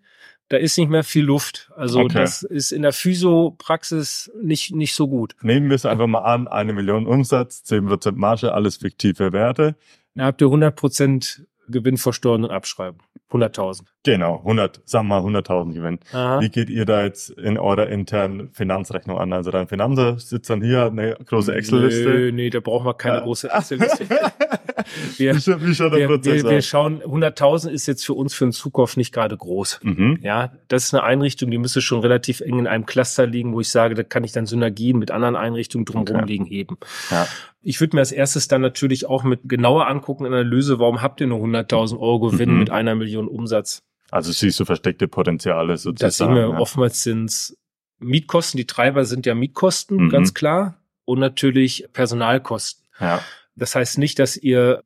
[0.49, 1.71] da ist nicht mehr viel Luft.
[1.77, 2.15] Also Okay.
[2.17, 5.35] das ist in der Physiopraxis nicht, nicht so gut.
[5.41, 9.75] Nehmen wir es einfach mal an, eine Million Umsatz, 10% Marge, alles fiktive Werte.
[10.15, 13.01] Da habt ihr 100 Prozent Gewinn vor Steuern und Abschreibung.
[13.31, 13.83] 100.000.
[14.03, 15.99] Genau, 100, sagen wir mal 100.000 Gewinn.
[16.11, 16.41] Aha.
[16.41, 19.31] Wie geht ihr da jetzt in eurer internen Finanzrechnung an?
[19.31, 22.03] Also dein Finanzer sitzt dann hier, eine große Excel-Liste.
[22.09, 23.23] Nö, nee, da brauchen wir keine Ja.
[23.23, 24.05] große Excel-Liste.
[25.17, 28.33] Wir- wie, scha- wie schaut der Prozess wir, wir schauen, 100.000 ist jetzt für uns
[28.33, 29.79] für den Zukauf nicht gerade groß.
[29.83, 30.19] Mhm.
[30.21, 33.61] Ja, das ist eine Einrichtung, die müsste schon relativ eng in einem Cluster liegen, wo
[33.61, 36.25] ich sage, da kann ich dann Synergien mit anderen Einrichtungen drumherum Okay.
[36.31, 36.77] liegen heben.
[37.09, 37.27] Ja.
[37.63, 41.27] Ich würde mir als erstes dann natürlich auch mit genauer angucken, Analyse, warum habt ihr
[41.27, 42.59] nur 100.000 Euro Gewinn Mhm.
[42.59, 43.83] mit einer Million Umsatz?
[44.09, 46.35] Also siehst du versteckte Potenziale Das sehen sozusagen.
[46.35, 46.57] wir ja.
[46.59, 47.55] oftmals sind's
[47.99, 50.09] Mietkosten, die Treiber sind ja Mietkosten, Mhm.
[50.09, 52.83] ganz klar, und natürlich Personalkosten.
[52.99, 53.21] ja.
[53.61, 54.83] Das heißt nicht, dass ihr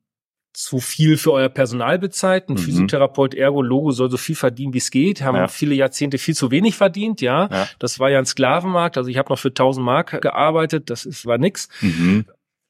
[0.52, 2.48] zu viel für euer Personal bezahlt.
[2.48, 2.58] Ein Mhm.
[2.58, 5.22] Physiotherapeut, Ergologo soll so viel verdienen, wie es geht.
[5.22, 5.48] Haben Ja.
[5.48, 7.48] viele Jahrzehnte viel zu wenig verdient, ja.
[7.50, 7.68] Ja.
[7.78, 8.96] Das war ja ein Sklavenmarkt.
[8.98, 10.90] Also ich habe noch für 1000 Mark gearbeitet.
[10.90, 11.68] Das ist, war nix.
[11.80, 12.26] Mhm.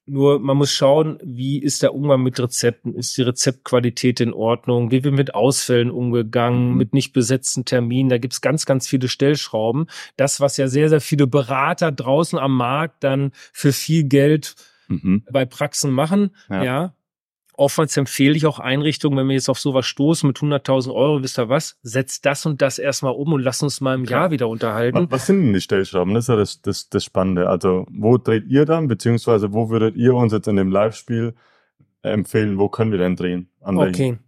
[0.08, 2.94] Nur man muss schauen, wie ist der Umgang mit Rezepten?
[2.94, 4.92] Ist die Rezeptqualität in Ordnung?
[4.92, 6.70] Wie wird mit Ausfällen umgegangen?
[6.72, 6.76] Mhm.
[6.76, 8.08] Mit nicht besetzten Terminen?
[8.08, 9.86] Da gibt's ganz, ganz viele Stellschrauben.
[10.16, 14.54] Das, was ja sehr, sehr viele Berater draußen am Markt dann für viel Geld
[14.88, 15.24] Mhm.
[15.30, 16.62] bei Praxen machen, Ja.
[16.64, 16.92] ja.
[17.58, 21.38] Oftmals empfehle ich auch Einrichtungen, wenn wir jetzt auf sowas stoßen mit 100.000 Euro, wisst
[21.38, 21.78] ihr was?
[21.80, 24.20] Setzt das und das erstmal um und lasst uns mal im Klar.
[24.24, 25.06] Jahr wieder unterhalten.
[25.10, 26.12] was sind denn die Stellschrauben?
[26.12, 27.48] Das ist ja das, das, das Spannende.
[27.48, 31.34] Also wo dreht ihr dann, beziehungsweise wo würdet ihr uns jetzt in dem Live-Spiel
[32.02, 33.48] empfehlen, wo können wir denn drehen?
[33.62, 34.18] An welchen- Okay.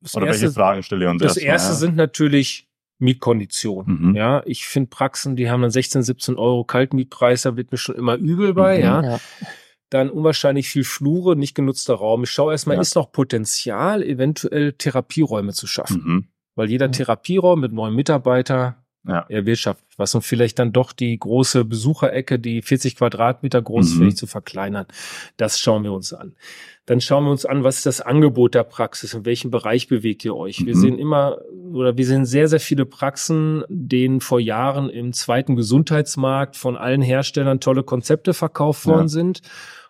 [0.00, 1.74] Das Oder welche erste, Fragen stelle ihr uns das erste ja?
[1.74, 4.10] sind natürlich Mietkonditionen.
[4.10, 4.14] Mhm.
[4.14, 7.96] Ja, ich finde Praxen, die haben dann 16, 17 Euro Kaltmietpreis, da wird mir schon
[7.96, 8.82] immer übel bei, Mhm.
[8.84, 9.02] ja.
[9.02, 9.20] Ja.
[9.92, 12.22] Dann unwahrscheinlich viel Flure, nicht genutzter Raum.
[12.22, 12.80] Ich schaue erstmal, Ja.
[12.80, 16.02] ist noch Potenzial, eventuell Therapieräume zu schaffen.
[16.02, 16.24] Mhm.
[16.54, 18.76] Weil jeder Therapieraum mit neuen Mitarbeiter
[19.06, 19.26] Ja.
[19.28, 23.98] erwirtschaftet was und vielleicht dann doch die große Besucherecke, die 40 Quadratmeter groß ist, Mhm.
[23.98, 24.86] vielleicht zu verkleinern.
[25.36, 26.36] Das schauen wir uns an.
[26.86, 30.24] Dann schauen wir uns an, was ist das Angebot der Praxis, in welchem Bereich bewegt
[30.24, 30.64] ihr euch.
[30.64, 30.80] Wir Mhm.
[30.80, 31.38] sehen immer
[31.72, 37.02] oder wir sehen sehr, sehr viele Praxen, denen vor Jahren im zweiten Gesundheitsmarkt von allen
[37.02, 38.92] Herstellern tolle Konzepte verkauft Ja.
[38.94, 39.42] worden sind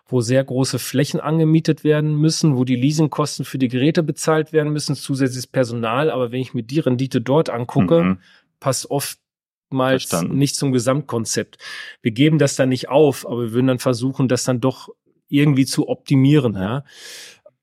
[0.05, 4.73] wo sehr große Flächen angemietet werden müssen, wo die Leasingkosten für die Geräte bezahlt werden
[4.73, 6.11] müssen, zusätzliches Personal.
[6.11, 8.17] Aber wenn ich mir die Rendite dort angucke, Mhm.
[8.59, 10.37] passt oftmals Verstanden.
[10.37, 11.57] nicht zum Gesamtkonzept.
[12.01, 14.89] Wir geben das dann nicht auf, aber wir würden dann versuchen, das dann doch
[15.29, 16.53] irgendwie zu optimieren.
[16.55, 16.83] Ja.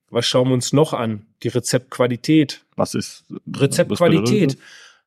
[0.09, 1.27] Was schauen wir uns noch an?
[1.45, 2.65] Die Rezeptqualität.
[2.75, 4.57] Was ist Rezeptqualität.
[4.57, 4.63] was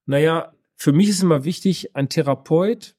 [0.05, 2.95] Naja, für mich ist immer wichtig, ein Therapeut,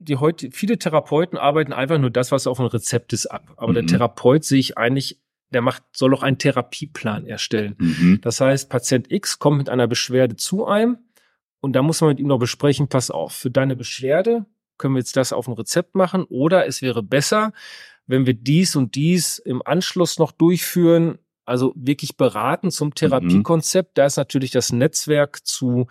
[0.00, 3.52] die heute, viele Therapeuten arbeiten einfach nur das, was auf dem Rezept ist, ab.
[3.56, 3.74] Aber Mhm.
[3.74, 5.20] der Therapeut sehe ich eigentlich,
[5.50, 7.76] der macht, soll auch einen Therapieplan erstellen.
[7.78, 8.18] Mhm.
[8.22, 10.98] Das heißt, Patient X kommt mit einer Beschwerde zu einem
[11.60, 14.46] und da muss man mit ihm noch besprechen, pass auf, für deine Beschwerde
[14.78, 17.52] können wir jetzt das auf dem Rezept machen oder es wäre besser,
[18.06, 23.98] wenn wir dies und dies im Anschluss noch durchführen, also wirklich beraten zum Therapiekonzept.
[23.98, 25.86] Da ist natürlich das Netzwerk zu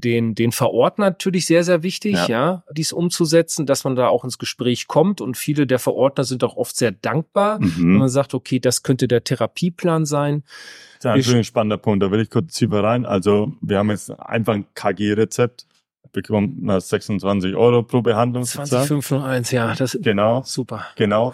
[0.00, 2.26] den, den Verordnern natürlich sehr, sehr wichtig, Ja.
[2.28, 2.62] ja.
[2.72, 6.56] dies umzusetzen, dass man da auch ins Gespräch kommt und viele der Verordner sind auch
[6.56, 7.96] oft sehr dankbar, wenn Mhm.
[7.98, 10.42] man sagt, okay, das könnte der Therapieplan sein.
[10.42, 12.02] Das ist natürlich ein spannender Punkt.
[12.02, 13.06] Da will ich kurz tiefer rein.
[13.06, 15.66] Also, wir haben jetzt einfach ein KG-Rezept,
[16.12, 18.42] bekommt man 26 Euro pro Behandlung.
[18.42, 18.68] bezahlt.
[18.68, 20.86] 20501, ja, das Genau, super.
[20.96, 21.32] genau.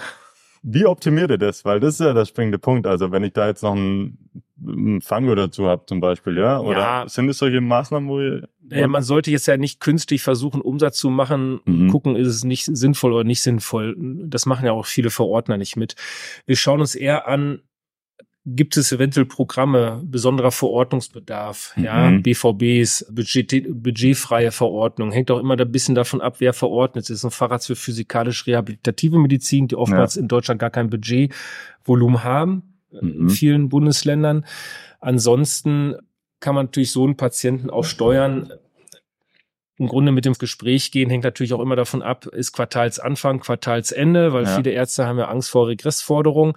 [0.63, 1.65] Wie optimiert ihr das?
[1.65, 2.87] Weil das ist ja der springende Punkt.
[2.87, 4.19] Also, wenn ich da jetzt noch einen
[5.01, 6.61] Fango dazu habe, zum Beispiel, ja?
[6.61, 7.09] Oder Ja.
[7.09, 8.49] sind es solche Maßnahmen, wo ihr.
[8.71, 11.89] Ja, man sollte jetzt ja nicht künstlich versuchen, Umsatz zu machen, Mhm.
[11.91, 13.95] gucken, ist es nicht sinnvoll oder nicht sinnvoll.
[13.99, 15.97] Das machen ja auch viele Verordner nicht mit.
[16.47, 17.61] Wir schauen uns eher an,
[18.47, 22.23] gibt es eventuell Programme, besonderer Verordnungsbedarf, ja, Mhm.
[22.23, 27.25] BVBs, Budget, budgetfreie Verordnung, hängt auch immer ein bisschen davon ab, wer verordnet ist.
[27.25, 33.29] Ein Facharzt für physikalisch-rehabilitative Medizin, die oftmals in Deutschland gar kein Budgetvolumen haben, in Mhm.
[33.31, 34.45] vielen Bundesländern.
[35.01, 35.97] Ansonsten
[36.41, 38.53] kann man natürlich so einen Patienten auch steuern.
[39.77, 44.33] Im Grunde mit dem Gespräch gehen hängt natürlich auch immer davon ab, ist Quartalsanfang, Quartalsende,
[44.33, 44.57] weil Ja.
[44.57, 46.55] viele Ärzte haben ja Angst vor Regressforderungen.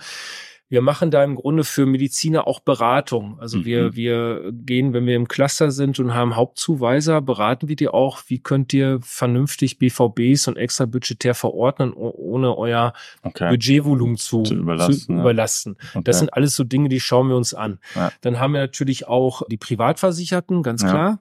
[0.70, 3.40] Wir machen da im Grunde für Mediziner auch Beratung.
[3.40, 3.96] Also wir, Mhm.
[3.96, 8.40] wir gehen, wenn wir im Cluster sind und haben Hauptzuweiser, beraten wir die auch, wie
[8.40, 12.92] könnt ihr vernünftig BVBs und extra budgetär verordnen, ohne euer
[13.24, 13.50] Okay.
[13.50, 15.22] Budgetvolumen zu, Zu überlasten, ja.
[15.22, 15.78] überlasten.
[15.94, 16.02] okay.
[16.04, 17.80] Das sind alles so Dinge, die schauen wir uns an.
[17.96, 18.12] Ja.
[18.22, 20.90] Dann haben wir natürlich auch die Privatversicherten, ganz Ja.
[20.90, 21.20] klar.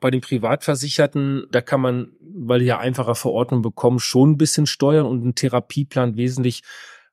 [0.00, 4.66] Bei den Privatversicherten, da kann man, weil die ja einfacher Verordnung bekommen, schon ein bisschen
[4.66, 6.62] steuern und einen Therapieplan wesentlich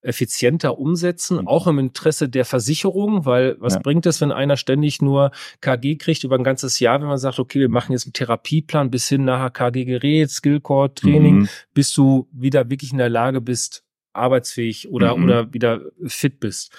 [0.02, 3.80] effizienter umsetzen, auch im Interesse der Versicherung, weil was Ja.
[3.82, 5.32] bringt es, wenn einer ständig nur
[5.62, 8.90] KG kriegt über ein ganzes Jahr, wenn man sagt, okay, wir machen jetzt einen Therapieplan
[8.92, 11.50] bis hin nachher KG-Gerät, Skillcore, Training, Mhm.
[11.74, 13.84] bis du wieder wirklich in der Lage bist,
[14.14, 15.24] arbeitsfähig oder, Mhm.
[15.24, 16.72] oder wieder fit bist.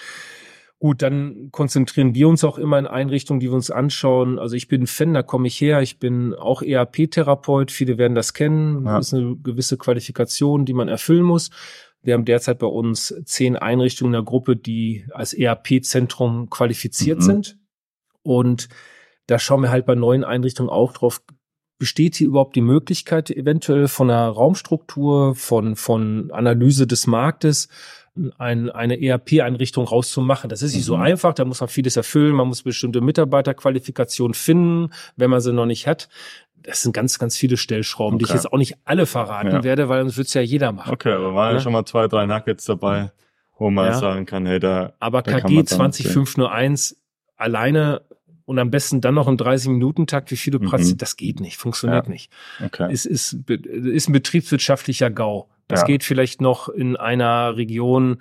[0.78, 4.38] Gut, dann konzentrieren wir uns auch immer in Einrichtungen, die wir uns anschauen.
[4.38, 5.82] Also ich bin Fan, da komme ich her.
[5.82, 7.70] Ich bin auch ERP-Therapeut.
[7.70, 8.86] Viele werden das kennen.
[8.86, 8.96] Ja.
[8.96, 11.50] Das ist eine gewisse Qualifikation, die man erfüllen muss.
[12.02, 17.22] Wir haben derzeit bei uns zehn Einrichtungen in der Gruppe, die als ERP-Zentrum qualifiziert Mhm.
[17.22, 17.58] sind.
[18.22, 18.68] Und
[19.26, 21.22] da schauen wir halt bei neuen Einrichtungen auch drauf,
[21.78, 27.68] besteht hier überhaupt die Möglichkeit, eventuell von einer Raumstruktur, von, von Analyse des Marktes,
[28.38, 30.50] ein, eine ERP-Einrichtung rauszumachen.
[30.50, 31.02] Das ist nicht so Mhm.
[31.04, 35.64] einfach, da muss man vieles erfüllen, man muss bestimmte Mitarbeiterqualifikationen finden, wenn man sie noch
[35.66, 36.08] nicht hat.
[36.62, 38.36] Das sind ganz, ganz viele Stellschrauben, die ich Okay.
[38.38, 39.64] jetzt auch nicht alle verraten Ja.
[39.64, 40.92] werde, weil sonst wird's ja jeder machen.
[40.92, 41.60] Okay, aber waren ja Ne?
[41.60, 43.12] schon mal zwei, drei Nuggets dabei,
[43.58, 43.92] wo man Ja.
[43.94, 44.92] sagen kann, hey, da.
[45.00, 46.96] Aber Da KG man dann 20501
[47.36, 48.02] alleine
[48.44, 50.70] und am besten dann noch im 30-Minuten-Takt, wie viele Mhm.
[50.70, 52.10] Patienten, das geht nicht, funktioniert Ja.
[52.12, 52.30] nicht.
[52.64, 52.88] Okay.
[52.92, 55.48] Es ist, ist ein betriebswirtschaftlicher GAU.
[55.68, 58.20] Das geht vielleicht noch in einer Region,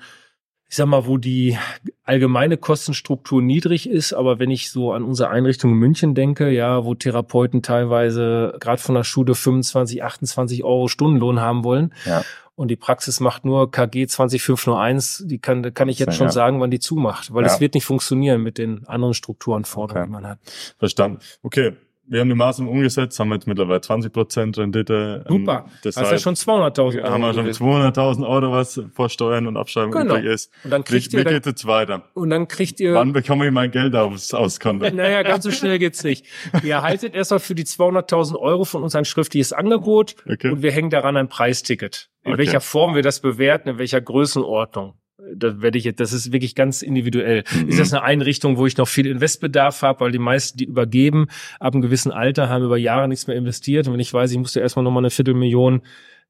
[0.70, 1.58] ich sag mal, wo die
[2.04, 6.86] allgemeine Kostenstruktur niedrig ist, aber wenn ich so an unsere Einrichtung in München denke, ja,
[6.86, 12.24] wo Therapeuten teilweise gerade von der Schule 25, 28 Euro Stundenlohn haben wollen Ja.
[12.56, 16.28] und die Praxis macht nur KG 20501, die kann, da kann ich jetzt Ja, schon
[16.28, 16.32] ja.
[16.34, 17.52] sagen, wann die zumacht, weil Ja.
[17.52, 20.08] es wird nicht funktionieren mit den anderen Strukturanforderungen, Okay.
[20.08, 20.40] die man hat.
[20.78, 21.20] Verstanden.
[21.42, 21.74] Okay,
[22.10, 25.24] wir haben die Maßnahmen umgesetzt, haben jetzt mittlerweile 20 Prozent Rendite.
[25.30, 25.66] Ähm, Super.
[25.84, 27.64] Das Das ist ja heißt, schon 200.000 haben wir schon gewesen.
[27.64, 30.16] 200.000 Euro, was vor Steuern und Abschreibung Genau.
[30.16, 30.51] übrig ist.
[30.64, 32.03] Und dann Wie, kriegt wie ihr, dann, geht jetzt weiter?
[32.16, 34.89] und dann kriegt ihr, Wann bekomme ich mein Geld aufs, aufs Konto?
[34.93, 36.26] Naja, ganz so schnell geht's nicht.
[36.64, 40.49] Ihr erhaltet erstmal für die 200.000 Euro von uns ein schriftliches Angebot Okay.
[40.51, 42.10] und wir hängen daran ein Preisticket.
[42.24, 42.39] In Okay.
[42.39, 44.95] welcher Form wir das bewerten, in welcher Größenordnung.
[45.36, 47.44] Das werde ich jetzt, das ist wirklich ganz individuell.
[47.54, 47.68] Mhm.
[47.70, 51.28] Ist das eine Einrichtung, wo ich noch viel Investbedarf habe, weil die meisten, die übergeben,
[51.60, 53.88] ab einem gewissen Alter haben über Jahre nichts mehr investiert.
[53.88, 55.82] Und wenn ich weiß, ich musste erstmal nochmal eine Viertelmillion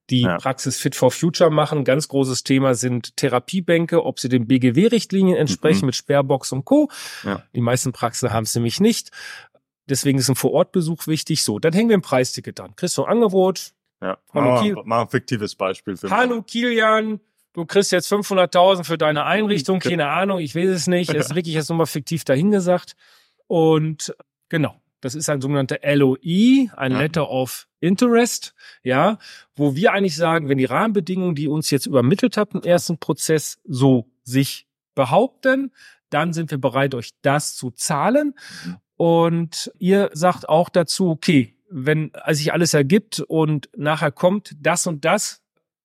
[0.09, 0.37] die Ja.
[0.37, 1.83] Praxis Fit for Future machen.
[1.83, 5.85] Ganz großes Thema sind Therapiebänke, ob sie den BGW-Richtlinien entsprechen Mhm.
[5.87, 6.89] mit Sperrbox und Co.
[7.23, 7.43] Ja.
[7.53, 9.11] Die meisten Praxen haben es nämlich nicht.
[9.87, 11.43] Deswegen ist ein Vorortbesuch wichtig.
[11.43, 12.75] So, dann hängen wir ein Preisticket dran.
[12.75, 13.71] Kriegst du ein Angebot?
[14.01, 14.17] Ja.
[14.33, 16.15] Mal, mach ein fiktives Beispiel für mich.
[16.15, 17.19] Hallo Kilian,
[17.53, 19.79] du kriegst jetzt 500.000 für deine Einrichtung.
[19.79, 21.13] Keine Ahnung, ich weiß es nicht.
[21.13, 22.95] Das ist wirklich jetzt nochmal fiktiv dahingesagt.
[23.47, 24.15] Und
[24.49, 26.91] genau, das ist ein sogenannter LOI, ein.
[26.91, 29.17] Letter of Interest, ja,
[29.55, 33.59] wo wir eigentlich sagen, wenn die Rahmenbedingungen, die uns jetzt übermittelt habt im ersten Prozess,
[33.63, 35.71] so sich behaupten,
[36.09, 38.35] dann sind wir bereit, euch das zu zahlen.
[38.97, 45.05] Und ihr sagt auch dazu, okay, wenn sich alles ergibt und nachher kommt das und
[45.05, 45.41] das,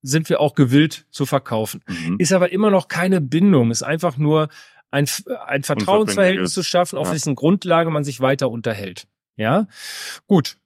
[0.07, 1.83] sind wir auch gewillt zu verkaufen.
[1.89, 2.17] Mhm.
[2.19, 4.49] Ist aber immer noch keine Bindung, ist einfach nur
[4.91, 5.07] ein,
[5.47, 7.15] ein Vertrauensverhältnis zu schaffen, auf Ja.
[7.15, 9.07] dessen Grundlage man sich weiter unterhält.
[9.37, 9.67] Ja,
[10.27, 10.57] gut.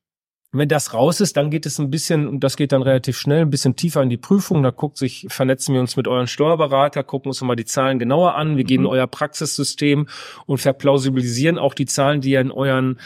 [0.51, 3.43] Wenn das raus ist, dann geht es ein bisschen, und das geht dann relativ schnell,
[3.43, 4.62] ein bisschen tiefer in die Prüfung.
[4.62, 8.34] Da guckt sich, vernetzen wir uns mit euren Steuerberater, gucken uns mal die Zahlen genauer
[8.34, 8.57] an.
[8.57, 8.89] Wir gehen in Mhm.
[8.89, 10.09] euer Praxissystem
[10.47, 12.99] und verplausibilisieren auch die Zahlen, die ihr in euren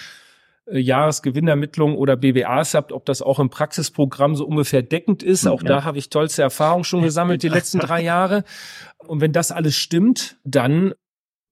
[0.73, 5.47] äh, Jahresgewinnermittlungen oder BBAs habt, ob das auch im Praxisprogramm so ungefähr deckend ist.
[5.47, 5.69] Auch Ja.
[5.69, 8.45] da habe ich tollste Erfahrungen schon gesammelt die letzten drei Jahre.
[8.99, 10.95] Und wenn das alles stimmt, dann,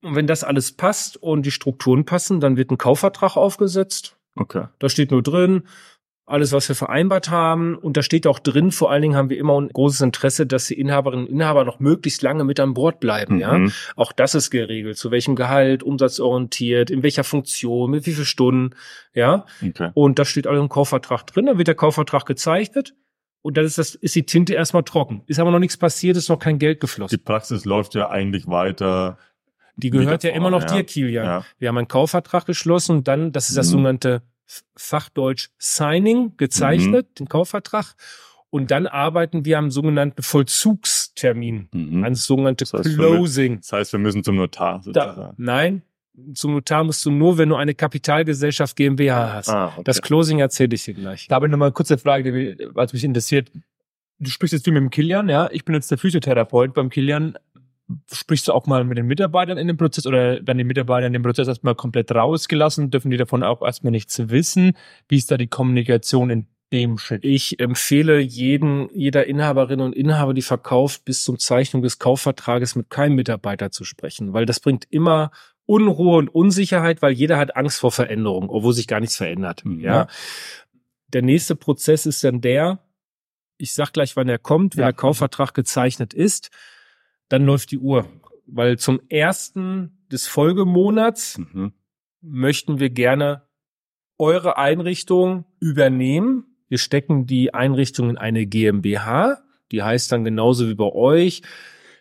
[0.02, 4.16] und wenn das alles passt und die Strukturen passen, dann wird ein Kaufvertrag aufgesetzt.
[4.36, 4.64] Okay.
[4.78, 5.64] Da steht nur drin,
[6.30, 7.76] alles, was wir vereinbart haben.
[7.76, 10.66] Und da steht auch drin, vor allen Dingen haben wir immer ein großes Interesse, dass
[10.66, 13.38] die Inhaberinnen und Inhaber noch möglichst lange mit an Bord bleiben.
[13.40, 13.72] Ja, Mhm.
[13.96, 14.96] auch das ist geregelt.
[14.96, 18.74] Zu welchem Gehalt, umsatzorientiert, in welcher Funktion, mit wie viel Stunden.
[19.14, 19.90] Ja, Okay.
[19.94, 21.46] und das steht alles im Kaufvertrag drin.
[21.46, 22.94] Dann wird der Kaufvertrag gezeichnet.
[23.42, 25.22] Und dann ist das, ist die Tinte erstmal trocken.
[25.26, 27.22] Ist aber noch nichts passiert, ist noch kein Geld Die geflossen.
[27.24, 29.16] Praxis läuft ja eigentlich weiter.
[29.76, 30.66] Die gehört ja immer noch ja.
[30.76, 31.24] dir, Kilian.
[31.24, 31.44] Ja.
[31.58, 33.70] Wir haben einen Kaufvertrag geschlossen und dann, das ist das Mhm.
[33.70, 34.22] sogenannte
[34.76, 37.94] Fachdeutsch Signing, gezeichnet, den Kaufvertrag.
[38.50, 42.04] Und dann arbeiten wir am sogenannten Vollzugstermin, Mhm.
[42.04, 43.56] ans sogenannte Das heißt, wir Closing.
[43.60, 45.34] Das heißt, wir müssen zum Notar Da, sozusagen.
[45.36, 45.82] nein,
[46.34, 49.48] zum Notar musst du nur, wenn du eine Kapitalgesellschaft GmbH hast.
[49.48, 49.82] Ah, okay.
[49.84, 51.28] Das Closing erzähle ich dir gleich.
[51.28, 53.50] Da habe ich nochmal eine kurze Frage, die mich, was mich interessiert.
[54.18, 55.48] Du sprichst jetzt viel mit dem Kilian, ja?
[55.50, 57.38] Ich bin jetzt der Physiotherapeut beim Kilian.
[58.12, 61.12] Sprichst du auch mal mit den Mitarbeitern in dem Prozess oder werden die Mitarbeiter in
[61.12, 62.90] dem Prozess erstmal komplett rausgelassen?
[62.90, 64.72] Dürfen die davon auch erstmal nichts wissen?
[65.08, 67.24] Wie ist da die Kommunikation in dem Schritt?
[67.24, 72.90] Ich empfehle jeden, jeder Inhaberin und Inhaber, die verkauft, bis zum Zeichnung des Kaufvertrages mit
[72.90, 75.30] keinem Mitarbeiter zu sprechen, weil das bringt immer
[75.66, 79.64] Unruhe und Unsicherheit, weil jeder hat Angst vor Veränderung, obwohl sich gar nichts verändert.
[79.64, 79.80] Mhm.
[79.80, 80.06] Ja.
[81.08, 82.78] Der nächste Prozess ist dann der,
[83.56, 84.88] ich sag gleich, wann er kommt, wenn Ja.
[84.88, 86.50] der Kaufvertrag gezeichnet ist,
[87.30, 88.06] dann läuft die Uhr.
[88.46, 91.72] Weil zum ersten des Folgemonats Mhm.
[92.20, 93.42] möchten wir gerne
[94.18, 96.44] eure Einrichtung übernehmen.
[96.68, 99.38] Wir stecken die Einrichtung in eine GmbH.
[99.72, 101.42] Die heißt dann genauso wie bei euch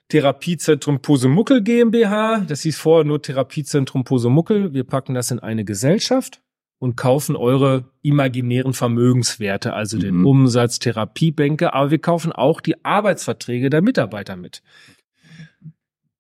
[0.10, 2.40] Therapiezentrum Posemuckel GmbH.
[2.48, 4.74] Das hieß vorher nur Therapiezentrum Posemuckel.
[4.74, 6.42] Wir packen das in eine Gesellschaft
[6.80, 10.26] und kaufen eure imaginären Vermögenswerte, also den Mhm.
[10.26, 14.64] Umsatz, Therapiebänke, aber wir kaufen auch die Arbeitsverträge der Mitarbeiter mit.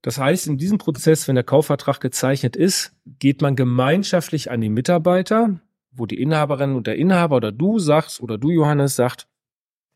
[0.02, 4.70] Das heißt, in diesem Prozess, wenn der Kaufvertrag gezeichnet ist, geht man gemeinschaftlich an die
[4.70, 5.60] Mitarbeiter,
[5.92, 9.28] wo die Inhaberin und der Inhaber oder du sagst oder du Johannes sagt,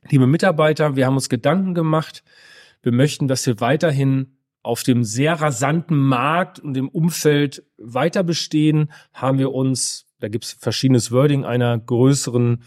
[0.09, 2.23] liebe Mitarbeiter, wir haben uns Gedanken gemacht,
[2.81, 8.91] wir möchten, dass wir weiterhin auf dem sehr rasanten Markt und dem Umfeld weiter bestehen,
[9.13, 12.63] haben wir uns, da gibt es verschiedenes Wording, einer größeren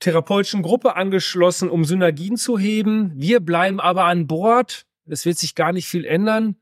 [0.00, 3.12] therapeutischen Gruppe angeschlossen, um Synergien zu heben.
[3.14, 4.86] Wir bleiben aber an Bord.
[5.10, 6.56] Es wird sich gar nicht viel ändern.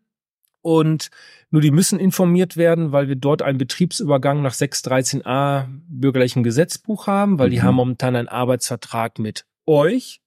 [0.62, 1.10] Und
[1.50, 7.38] nur die müssen informiert werden, weil wir dort einen Betriebsübergang nach 613a bürgerlichen Gesetzbuch haben,
[7.38, 7.62] weil die Mhm.
[7.62, 10.20] haben momentan einen Arbeitsvertrag mit euch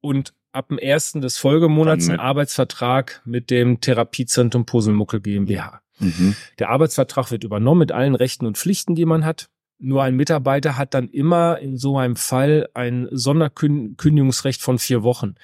[0.00, 5.80] und ab dem ersten des Folgemonats einen Arbeitsvertrag mit dem Therapiezentrum Poselmuckel GmbH.
[6.00, 6.34] Mhm.
[6.58, 9.48] Der Arbeitsvertrag wird übernommen mit allen Rechten und Pflichten, die man hat.
[9.78, 15.36] Nur ein Mitarbeiter hat dann immer in so einem Fall ein Sonderkündigungsrecht von vier Wochen.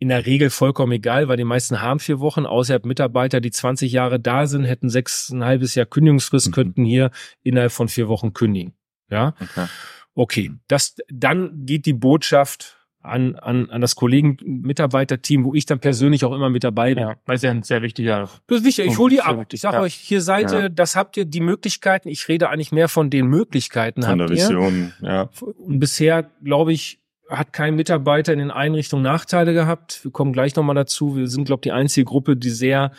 [0.00, 3.92] In der Regel vollkommen egal, weil die meisten haben vier Wochen, außerhalb Mitarbeiter, die 20
[3.92, 6.52] Jahre da sind, hätten sechs, ein halbes Jahr Kündigungsfrist, Mhm.
[6.52, 7.10] könnten hier
[7.42, 8.74] innerhalb von vier Wochen kündigen.
[9.10, 9.66] Ja, Okay.
[10.14, 10.50] okay.
[10.68, 16.32] Das, dann geht die Botschaft an, an, an das Kollegen-Mitarbeiterteam, wo ich dann persönlich auch
[16.34, 17.04] immer mit dabei bin.
[17.04, 18.86] Ja, weil es ja ein sehr wichtiger Das ist wichtig.
[18.86, 19.46] Ich hole die ab.
[19.52, 19.82] Ich sage Ja.
[19.82, 20.68] euch, hier seid ihr, Ja.
[20.68, 22.08] das habt ihr, die Möglichkeiten.
[22.08, 24.42] Ich rede eigentlich mehr von den Möglichkeiten Von der habt ihr.
[24.48, 25.28] Vision, ja.
[25.58, 30.04] Und bisher, glaube ich, hat kein Mitarbeiter in den Einrichtungen Nachteile gehabt.
[30.04, 31.16] Wir kommen gleich nochmal dazu.
[31.16, 32.92] Wir sind, glaube ich, die einzige Gruppe, die sehr,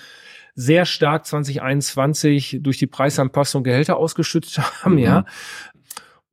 [0.55, 4.99] sehr stark 2021 durch die Preisanpassung Gehälter ausgeschüttet haben, Mhm.
[4.99, 5.25] ja.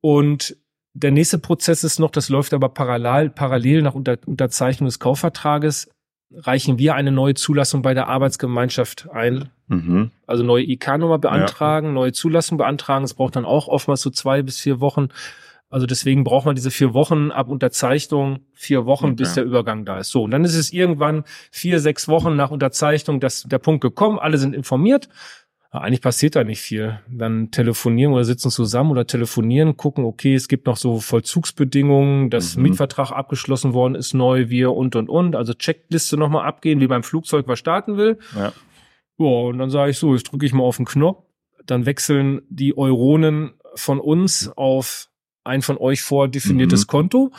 [0.00, 0.56] Und
[0.94, 5.88] der nächste Prozess ist noch, das läuft aber parallel, parallel nach Unter Unterzeichnung des Kaufvertrages,
[6.34, 9.50] reichen wir eine neue Zulassung bei der Arbeitsgemeinschaft ein.
[9.68, 10.10] Mhm.
[10.26, 13.04] Also neue IK-Nummer beantragen, neue Zulassung beantragen.
[13.04, 15.08] Es braucht dann auch oftmals so zwei bis vier Wochen.
[15.72, 19.14] Also deswegen braucht man diese vier Wochen ab Unterzeichnung, vier Wochen, Okay.
[19.16, 20.10] bis der Übergang da ist.
[20.10, 24.18] So, und dann ist es irgendwann vier, sechs Wochen nach Unterzeichnung, dass der Punkt gekommen,
[24.18, 25.08] alle sind informiert.
[25.72, 27.00] Ja, eigentlich passiert da nicht viel.
[27.10, 32.56] Dann telefonieren oder sitzen zusammen oder telefonieren, gucken, okay, es gibt noch so Vollzugsbedingungen, das
[32.56, 32.64] Mhm.
[32.64, 35.34] Mietvertrag abgeschlossen worden ist neu, wir und und und.
[35.36, 38.18] Also Checkliste nochmal abgehen, wie beim Flugzeug, was starten will.
[38.36, 38.52] Ja.
[39.18, 41.24] Ja, und dann sage ich so, jetzt drücke ich mal auf den Knopf.
[41.64, 45.08] Dann wechseln die Euronen von uns auf
[45.44, 46.86] ein von euch vordefiniertes Mhm.
[46.88, 47.32] Konto.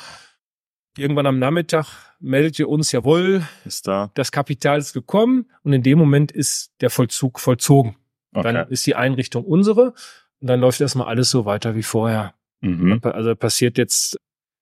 [0.97, 1.87] Irgendwann am Nachmittag
[2.19, 4.11] meldet ihr uns, jawohl, Ist da.
[4.13, 7.95] das Kapital ist gekommen und in dem Moment ist der Vollzug vollzogen.
[8.33, 8.53] Okay.
[8.53, 9.93] Dann ist die Einrichtung unsere
[10.39, 12.33] und dann läuft erstmal alles so weiter wie vorher.
[12.61, 12.99] Mhm.
[13.03, 14.19] Also passiert jetzt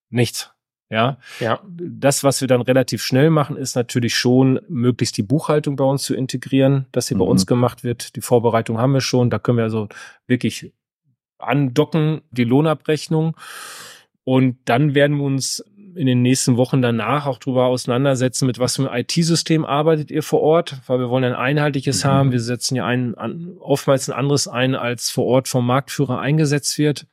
[0.09, 0.51] nichts.
[0.89, 1.61] Ja, Ja.
[1.65, 6.03] das, was wir dann relativ schnell machen, ist natürlich schon, möglichst die Buchhaltung bei uns
[6.03, 7.31] zu integrieren, dass sie bei Mhm.
[7.31, 8.15] uns gemacht wird.
[8.17, 9.29] Die Vorbereitung haben wir schon.
[9.29, 9.87] Da können wir also
[10.27, 10.73] wirklich
[11.43, 13.35] andocken, die Lohnabrechnung.
[14.23, 15.63] Und dann werden wir uns
[15.95, 20.23] in den nächsten Wochen danach auch drüber auseinandersetzen, mit was für einem IT-System arbeitet ihr
[20.23, 22.07] vor Ort, weil wir wollen ein einheitliches Mhm.
[22.07, 22.31] haben.
[22.31, 26.77] Wir setzen ja ein, an, oftmals ein anderes ein, als vor Ort vom Marktführer eingesetzt
[26.77, 27.07] wird.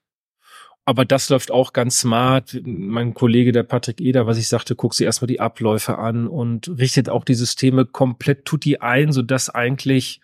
[0.84, 2.58] Aber das läuft auch ganz smart.
[2.64, 6.68] Mein Kollege, der Patrick Eder, was ich sagte, guckt sich erstmal die Abläufe an und
[6.78, 10.20] richtet auch die Systeme komplett tutti ein, sodass eigentlich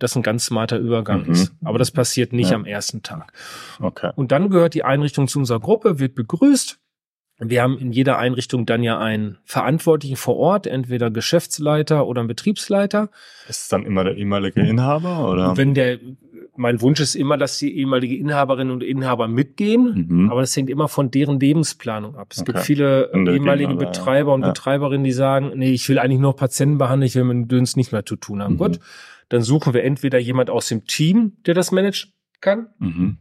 [0.00, 1.32] das ein ganz smarter Übergang Mhm.
[1.32, 1.52] ist.
[1.64, 2.56] Aber das passiert nicht Ja.
[2.56, 3.32] am ersten Tag.
[3.80, 4.10] Okay.
[4.16, 6.78] Und dann gehört die Einrichtung zu unserer Gruppe, wird begrüßt.
[7.42, 12.28] Wir haben in jeder Einrichtung dann ja einen Verantwortlichen vor Ort, entweder Geschäftsleiter oder einen
[12.28, 13.08] Betriebsleiter.
[13.48, 15.56] Ist es dann immer der ehemalige Inhaber oder?
[15.56, 15.98] Wenn der,
[16.54, 20.06] mein Wunsch ist immer, dass die ehemalige Inhaberinnen und Inhaber mitgehen.
[20.10, 20.30] Mhm.
[20.30, 22.28] Aber das hängt immer von deren Lebensplanung ab.
[22.32, 22.66] Es gibt Okay.
[22.66, 23.78] viele Und der ehemalige ja.
[23.78, 24.48] Betreiber und Ja.
[24.48, 27.74] Betreiberinnen, die sagen, nee, ich will eigentlich nur Patienten behandeln, ich will mit dem Döns
[27.74, 28.54] nicht mehr zu tun haben.
[28.54, 28.58] Mhm.
[28.58, 28.80] Gut,
[29.30, 32.12] dann suchen wir entweder jemand aus dem Team, der das managen
[32.42, 33.16] kann, Mhm.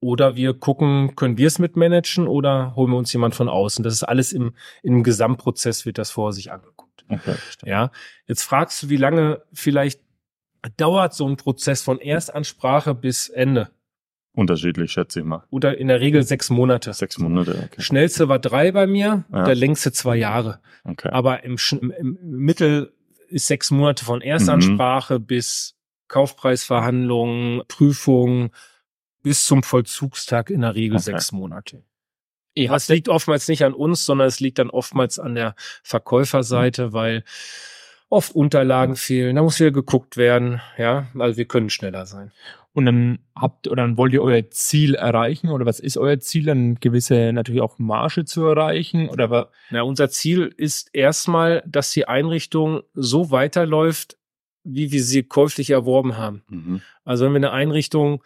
[0.00, 3.82] oder wir gucken, können wir es mitmanagen oder holen wir uns jemand von außen.
[3.82, 7.04] Das ist alles im, im Gesamtprozess wird das vor sich angeguckt.
[7.08, 7.34] Okay.
[7.64, 7.90] Ja,
[8.26, 10.00] jetzt fragst du, wie lange vielleicht
[10.78, 13.68] dauert so ein Prozess von Erstansprache bis Ende?
[14.36, 15.44] Unterschiedlich, schätze ich mal.
[15.50, 16.92] Oder in der Regel sechs Monate.
[16.94, 17.80] Sechs Monate, okay.
[17.82, 19.44] Schnellste war drei bei mir, Ja.
[19.44, 20.60] der längste zwei Jahre.
[20.84, 21.10] okay.
[21.10, 22.93] Aber im, im, im Mittel
[23.34, 25.26] ist sechs Monate von Erstansprache Mhm.
[25.26, 25.74] bis
[26.08, 28.50] Kaufpreisverhandlungen, Prüfung
[29.22, 31.04] bis zum Vollzugstag in der Regel Okay.
[31.04, 31.82] sechs Monate.
[32.54, 36.92] Ihr Das liegt oftmals nicht an uns, sondern es liegt dann oftmals an der Verkäuferseite,
[36.92, 37.24] weil
[38.10, 42.30] oft Unterlagen fehlen, da muss wieder geguckt werden, ja, also wir können schneller sein.
[42.74, 46.44] Und dann habt oder dann wollt ihr euer Ziel erreichen oder was ist euer Ziel,
[46.44, 51.92] dann gewisse natürlich auch Marge zu erreichen oder wa- Na, unser Ziel ist erstmal, dass
[51.92, 54.18] die Einrichtung so weiterläuft,
[54.64, 56.42] wie wir sie käuflich erworben haben.
[56.48, 56.80] Mhm.
[57.04, 58.24] Also wenn wir eine Einrichtung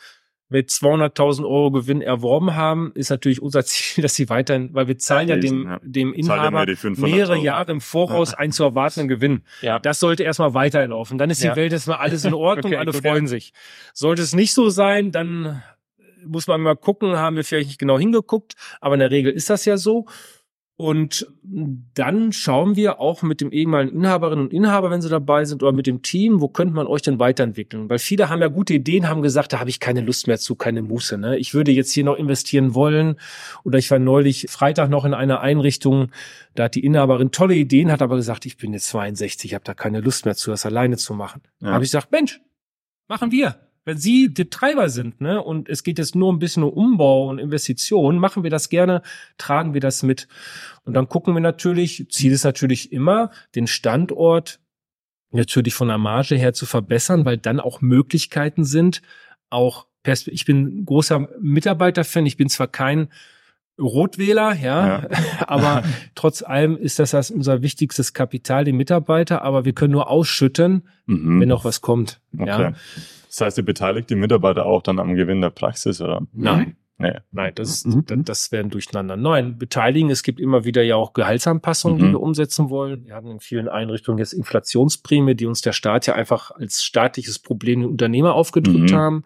[0.51, 4.97] mit 200.000 Euro Gewinn erworben haben, ist natürlich unser Ziel, dass sie weiterhin, weil wir
[4.99, 5.81] zahlen ja dem, Ja.
[5.83, 7.01] dem Inhaber die 500.000.
[7.01, 9.43] mehrere Jahre im Voraus einen zu erwartenden Gewinn.
[9.61, 9.79] ja.
[9.79, 11.19] Das sollte erstmal weiterlaufen.
[11.19, 11.57] Dann ist die Ja.
[11.57, 13.53] Welt erstmal alles in Ordnung, Okay, alle gut, freuen sich.
[13.93, 15.63] Sollte es nicht so sein, dann
[16.27, 19.51] muss man mal gucken, haben wir vielleicht nicht genau hingeguckt, aber in der Regel ist
[19.51, 20.07] das ja so.
[20.81, 25.61] Und dann schauen wir auch mit dem ehemaligen Inhaberinnen und Inhaber, wenn sie dabei sind,
[25.65, 27.91] oder mit dem Team, wo könnte man euch denn weiterentwickeln?
[27.91, 30.55] Weil viele haben ja gute Ideen, haben gesagt, da habe ich keine Lust mehr zu,
[30.55, 31.19] keine Muße.
[31.19, 31.37] Ne?
[31.37, 33.17] Ich würde jetzt hier noch investieren wollen.
[33.65, 36.13] Oder ich war neulich Freitag noch in einer Einrichtung,
[36.55, 39.65] da hat die Inhaberin tolle Ideen, hat aber gesagt, ich bin jetzt 62, ich habe
[39.65, 41.43] da keine Lust mehr zu, das alleine zu machen.
[41.59, 41.73] Ja.
[41.73, 42.41] Habe ich gesagt, Mensch,
[43.09, 43.68] machen wir.
[43.89, 47.31] Wenn Sie die Treiber sind, ne, und es geht jetzt nur ein bisschen um Umbau
[47.31, 49.01] und Investitionen, machen wir das gerne,
[49.39, 50.29] tragen wir das mit.
[50.85, 54.61] Und dann gucken wir natürlich, Ziel ist natürlich immer, den Standort
[55.31, 59.01] natürlich von der Marge her zu verbessern, weil dann auch Möglichkeiten sind,
[59.49, 63.09] auch ich bin großer Mitarbeiterfan, ich bin zwar kein
[63.81, 65.07] Rotwähler, ja,
[65.47, 65.83] aber
[66.15, 70.87] trotz allem ist das, das unser wichtigstes Kapital, die Mitarbeiter, aber wir können nur ausschütten,
[71.07, 71.41] Mhm.
[71.41, 72.21] wenn noch was kommt.
[72.37, 72.47] Okay.
[72.47, 72.73] Ja.
[73.39, 76.23] Das heißt, ihr beteiligt die Mitarbeiter auch dann am Gewinn der Praxis, oder?
[76.33, 76.77] Nein.
[77.01, 77.13] Nee.
[77.31, 78.05] Nein, das, ist, Mhm.
[78.07, 79.17] das, das werden durcheinander.
[79.17, 80.11] Nein, beteiligen.
[80.11, 82.03] Es gibt immer wieder ja auch Gehaltsanpassungen, Mhm.
[82.07, 83.05] die wir umsetzen wollen.
[83.05, 87.39] Wir haben in vielen Einrichtungen jetzt Inflationsprämie, die uns der Staat ja einfach als staatliches
[87.39, 88.97] Problem den Unternehmer aufgedrückt Mhm.
[88.97, 89.25] haben.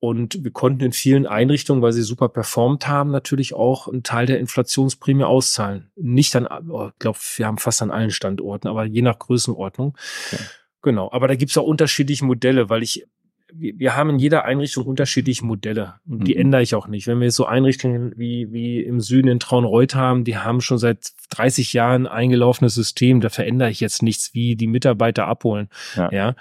[0.00, 4.26] Und wir konnten in vielen Einrichtungen, weil sie super performt haben, natürlich auch einen Teil
[4.26, 5.90] der Inflationsprämie auszahlen.
[5.94, 9.96] Nicht an, oh, ich glaube, wir haben fast an allen Standorten, aber je nach Größenordnung.
[10.32, 10.42] Okay.
[10.82, 11.10] Genau.
[11.12, 13.06] Aber da gibt's auch unterschiedliche Modelle, weil ich
[13.52, 16.40] wir, wir haben in jeder Einrichtung unterschiedliche Modelle und die Mhm.
[16.40, 17.06] ändere ich auch nicht.
[17.06, 21.12] Wenn wir so Einrichtungen wie, wie im Süden in Traunreuth haben, die haben schon seit
[21.30, 25.68] 30 Jahren eingelaufenes System, da verändere ich jetzt nichts, wie die Mitarbeiter abholen.
[25.96, 26.10] Ja.
[26.12, 26.34] Ja,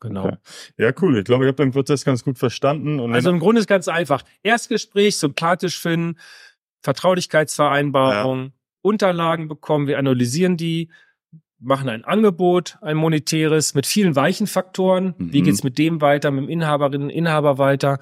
[0.00, 0.26] genau.
[0.26, 0.36] Okay.
[0.78, 1.18] Ja, cool.
[1.18, 3.00] Ich glaube, ich habe den Prozess ganz gut verstanden.
[3.00, 4.22] Und Also im Grunde ist ganz einfach.
[4.42, 6.18] Erstgespräch, sympathisch finden,
[6.82, 10.90] Vertraulichkeitsvereinbarung, Unterlagen bekommen, wir analysieren die,
[11.60, 15.14] machen ein Angebot, ein monetäres mit vielen weichen Faktoren.
[15.18, 15.44] Wie Mhm.
[15.44, 17.98] geht's mit dem weiter, mit dem Inhaberinnen, Inhaber weiter?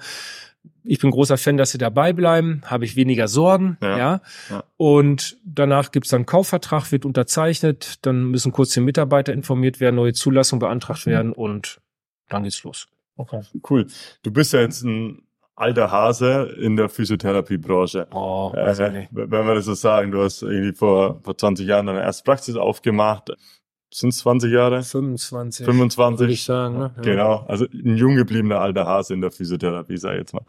[0.83, 3.97] Ich bin großer Fan, dass sie dabei bleiben, habe ich weniger Sorgen, Ja.
[3.97, 4.21] ja.
[4.49, 4.63] Ja.
[4.77, 9.95] Und danach gibt's dann einen Kaufvertrag, wird unterzeichnet, dann müssen kurz die Mitarbeiter informiert werden,
[9.95, 11.79] neue Zulassung beantragt werden und
[12.29, 12.87] dann geht's los.
[13.17, 13.41] Okay.
[13.69, 13.87] Cool.
[14.23, 15.21] Du bist ja jetzt ein
[15.59, 18.07] alter Hase in der Physiotherapiebranche.
[18.11, 22.01] Oh, Äh, wenn wir das so sagen, du hast irgendwie vor, vor 20 Jahren deine
[22.01, 23.31] erste Praxis aufgemacht.
[23.91, 24.83] Sind es 20 Jahre?
[24.83, 25.65] 25.
[25.65, 26.19] 25?
[26.19, 26.91] Würde ich sagen, ne?
[26.95, 27.01] Ja.
[27.01, 30.43] Genau, also ein jung gebliebener alter Hase in der Physiotherapie, sag ich jetzt mal.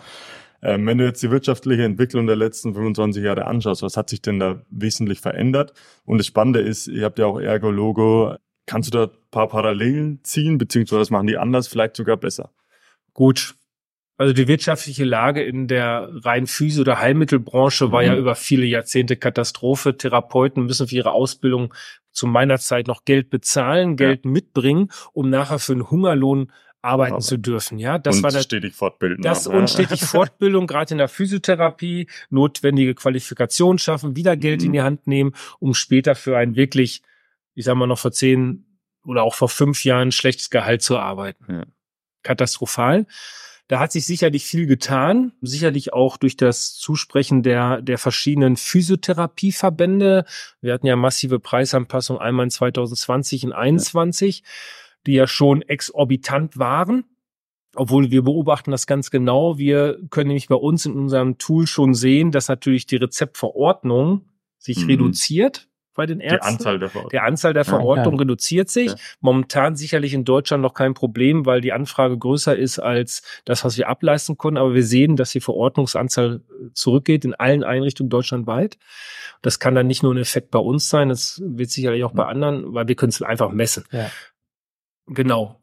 [0.63, 4.21] Ähm, wenn du jetzt die wirtschaftliche Entwicklung der letzten 25 Jahre anschaust, was hat sich
[4.21, 5.73] denn da wesentlich verändert?
[6.05, 8.37] Und das Spannende ist, ihr habt ja auch Ergo-Logo.
[8.67, 12.51] Kannst du da ein paar Parallelen ziehen, beziehungsweise was machen die anders, vielleicht sogar besser?
[13.15, 13.55] Gut.
[14.21, 18.07] Also die wirtschaftliche Lage in der rein Physio- oder Heilmittelbranche war Mhm.
[18.09, 19.97] ja über viele Jahrzehnte Katastrophe.
[19.97, 21.73] Therapeuten müssen für ihre Ausbildung
[22.11, 26.53] zu meiner Zeit noch Geld bezahlen, Geld mitbringen, um nachher für einen Hungerlohn
[26.83, 27.79] arbeiten Aber- zu dürfen.
[27.79, 29.23] Ja, das und war der, stetig fortbilden.
[29.23, 29.61] das auch, ne?
[29.61, 34.67] und stetig Fortbildung, gerade in der Physiotherapie, notwendige Qualifikation schaffen, wieder Geld Mhm.
[34.67, 37.01] in die Hand nehmen, um später für ein wirklich,
[37.55, 38.67] ich sag mal noch vor zehn
[39.07, 41.45] oder auch vor fünf Jahren schlechtes Gehalt zu arbeiten.
[41.51, 41.65] Ja.
[42.23, 43.07] Katastrophal.
[43.71, 50.25] Da hat sich sicherlich viel getan, sicherlich auch durch das Zusprechen der, der verschiedenen Physiotherapieverbände.
[50.61, 54.43] Wir hatten ja massive Preisanpassung einmal in 2020 und 2021,
[55.07, 57.05] die ja schon exorbitant waren.
[57.77, 59.57] Obwohl wir beobachten das ganz genau.
[59.57, 64.25] Wir können nämlich bei uns in unserem Tool schon sehen, dass natürlich die Rezeptverordnung
[64.59, 64.91] sich Mhm.
[64.91, 65.70] reduziert
[66.01, 66.55] bei den Die Ärzten.
[66.55, 67.11] Anzahl der Verordnungen.
[67.11, 68.23] Der Anzahl der Verordnungen ja.
[68.23, 68.93] reduziert sich.
[68.93, 68.97] Ja.
[69.21, 73.77] Momentan sicherlich in Deutschland noch kein Problem, weil die Anfrage größer ist als das, was
[73.77, 74.57] wir ableisten können.
[74.57, 78.79] Aber wir sehen, dass die Verordnungsanzahl äh, zurückgeht in allen Einrichtungen deutschlandweit.
[79.43, 82.25] Das kann dann nicht nur ein Effekt bei uns sein, das wird sicherlich auch bei
[82.25, 83.85] anderen, weil wir können es einfach messen.
[83.93, 84.11] Ja.
[85.07, 85.60] Genau.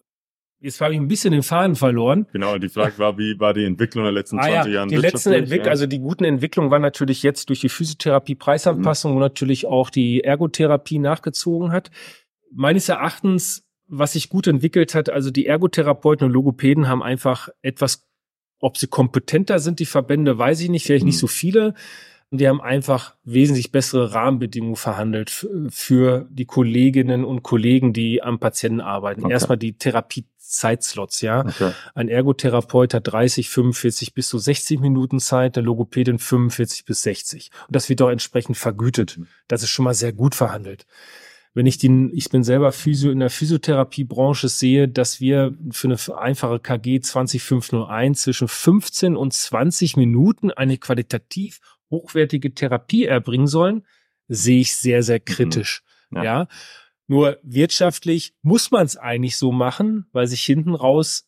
[0.59, 2.25] Jetzt habe ich ein bisschen den Faden verloren.
[2.33, 4.95] Genau, die Frage war, wie war die Entwicklung der letzten Ah 20 ja, Jahren die
[4.95, 5.31] letzten?
[5.33, 5.71] Entwicklungen, Ja.
[5.71, 10.23] also die guten Entwicklungen waren natürlich jetzt durch die Physiotherapie Preisanpassung und natürlich auch die
[10.23, 11.91] Ergotherapie nachgezogen hat.
[12.51, 18.07] Meines Erachtens, was sich gut entwickelt hat, also die Ergotherapeuten und Logopäden haben einfach etwas,
[18.59, 21.19] ob sie kompetenter sind, die Verbände, weiß ich nicht, vielleicht nicht Mhm.
[21.19, 21.73] so viele.
[22.29, 28.21] Und die haben einfach wesentlich bessere Rahmenbedingungen verhandelt f- für die Kolleginnen und Kollegen, die
[28.21, 29.23] am Patienten arbeiten.
[29.23, 29.31] Okay.
[29.31, 31.45] Erstmal die Therapiezeitslots, ja.
[31.45, 31.71] Okay.
[31.95, 37.51] Ein Ergotherapeut hat 30, 45 bis zu 60 Minuten Zeit, der Logopädin 45 bis 60.
[37.67, 39.19] Und das wird auch entsprechend vergütet.
[39.47, 40.85] Das ist schon mal sehr gut verhandelt.
[41.53, 46.19] Wenn ich den, ich bin selber Physio in der Physiotherapiebranche sehe, dass wir für eine
[46.21, 51.59] einfache KG 20501 zwischen 15 und 20 Minuten eine qualitativ
[51.89, 53.85] hochwertige Therapie erbringen sollen,
[54.27, 55.83] sehe ich sehr, sehr kritisch.
[56.11, 56.23] Ja.
[56.23, 56.47] Ja.
[57.07, 61.27] Nur wirtschaftlich muss man es eigentlich so machen, weil sich hinten raus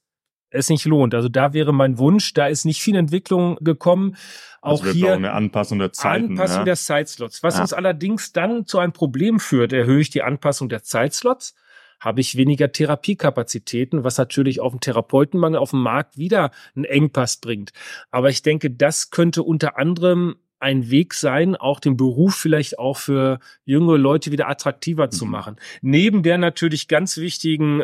[0.52, 1.14] es nicht lohnt.
[1.14, 4.18] Also da wäre mein Wunsch, da ist nicht viel Entwicklung gekommen.
[4.62, 6.32] Auch Also hier eine Anpassung der Zeiten.
[6.32, 6.66] Anpassung ja.
[6.66, 7.44] der Zeitslots.
[7.44, 7.62] Was Ja.
[7.62, 11.56] uns allerdings dann zu einem Problem führt, erhöhe ich die Anpassung der Zeitslots,
[12.00, 17.38] habe ich weniger Therapiekapazitäten, was natürlich auf den Therapeutenmangel auf dem Markt wieder einen Engpass
[17.38, 17.72] bringt.
[18.10, 22.98] Aber ich denke, das könnte unter anderem ein Weg sein, auch den Beruf vielleicht auch
[22.98, 25.32] für jüngere Leute wieder attraktiver zu Mhm.
[25.32, 25.56] machen.
[25.82, 27.84] Neben der natürlich ganz wichtigen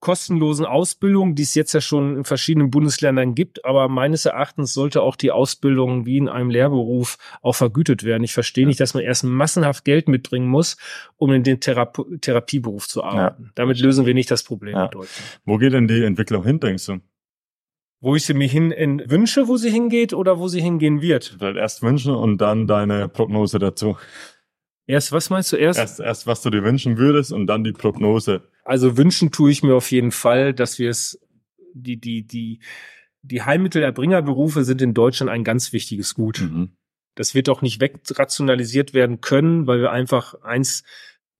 [0.00, 5.00] kostenlosen Ausbildung, die es jetzt ja schon in verschiedenen Bundesländern gibt, aber meines Erachtens sollte
[5.00, 8.24] auch die Ausbildung wie in einem Lehrberuf auch vergütet werden.
[8.24, 10.76] Ich verstehe nicht, dass man erst massenhaft Geld mitbringen muss,
[11.18, 13.52] um in den Therape Therapieberuf zu arbeiten.
[13.54, 14.86] Damit lösen wir nicht das Problem Ja.
[14.86, 15.40] in Deutschland.
[15.44, 16.98] Wo geht denn die Entwicklung hin, denkst du?
[18.02, 21.38] Wo ich sie mir hin in wünsche, wo sie hingeht oder wo sie hingehen wird.
[21.40, 23.96] Erst wünschen und dann deine Prognose dazu.
[24.86, 25.78] Erst, was meinst du erst?
[25.78, 28.42] Erst, erst was du dir wünschen würdest und dann die Prognose.
[28.64, 31.18] Also wünschen tue ich mir auf jeden Fall, dass wir es,
[31.72, 32.58] die, die, die,
[33.22, 36.40] die Heilmittelerbringerberufe sind in Deutschland ein ganz wichtiges Gut.
[36.40, 36.72] Mhm.
[37.14, 40.82] Das wird auch nicht wegrationalisiert werden können, weil wir einfach eins,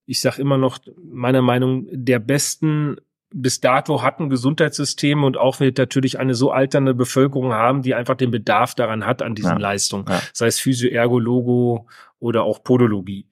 [0.06, 2.96] ich sage immer noch, meiner Meinung der besten
[3.35, 8.14] bis dato hatten Gesundheitssysteme und auch wir natürlich eine so alternde Bevölkerung haben, die einfach
[8.16, 9.59] den Bedarf daran hat an diesen Ja.
[9.59, 10.20] Leistungen, Ja.
[10.33, 13.26] sei es Physio, Ergo, Logo oder auch Podologie.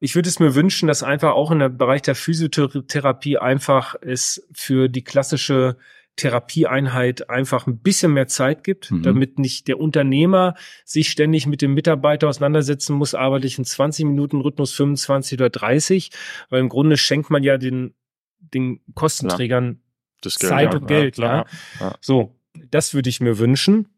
[0.00, 4.46] Ich würde es mir wünschen, dass einfach auch in der Bereich der Physiotherapie einfach es
[4.52, 5.76] für die klassische
[6.16, 9.02] Therapieeinheit einfach ein bisschen mehr Zeit gibt, Mhm.
[9.02, 14.04] damit nicht der Unternehmer sich ständig mit dem Mitarbeiter auseinandersetzen muss, arbeite ich in 20
[14.04, 16.10] Minuten Rhythmus 25 oder 30,
[16.50, 17.94] weil im Grunde schenkt man ja den,
[18.52, 19.80] den Kostenträgern
[20.20, 20.78] Das Zeit ja.
[20.78, 21.46] und Geld, klar.
[22.00, 22.36] so,
[22.70, 23.88] das würde ich mir wünschen.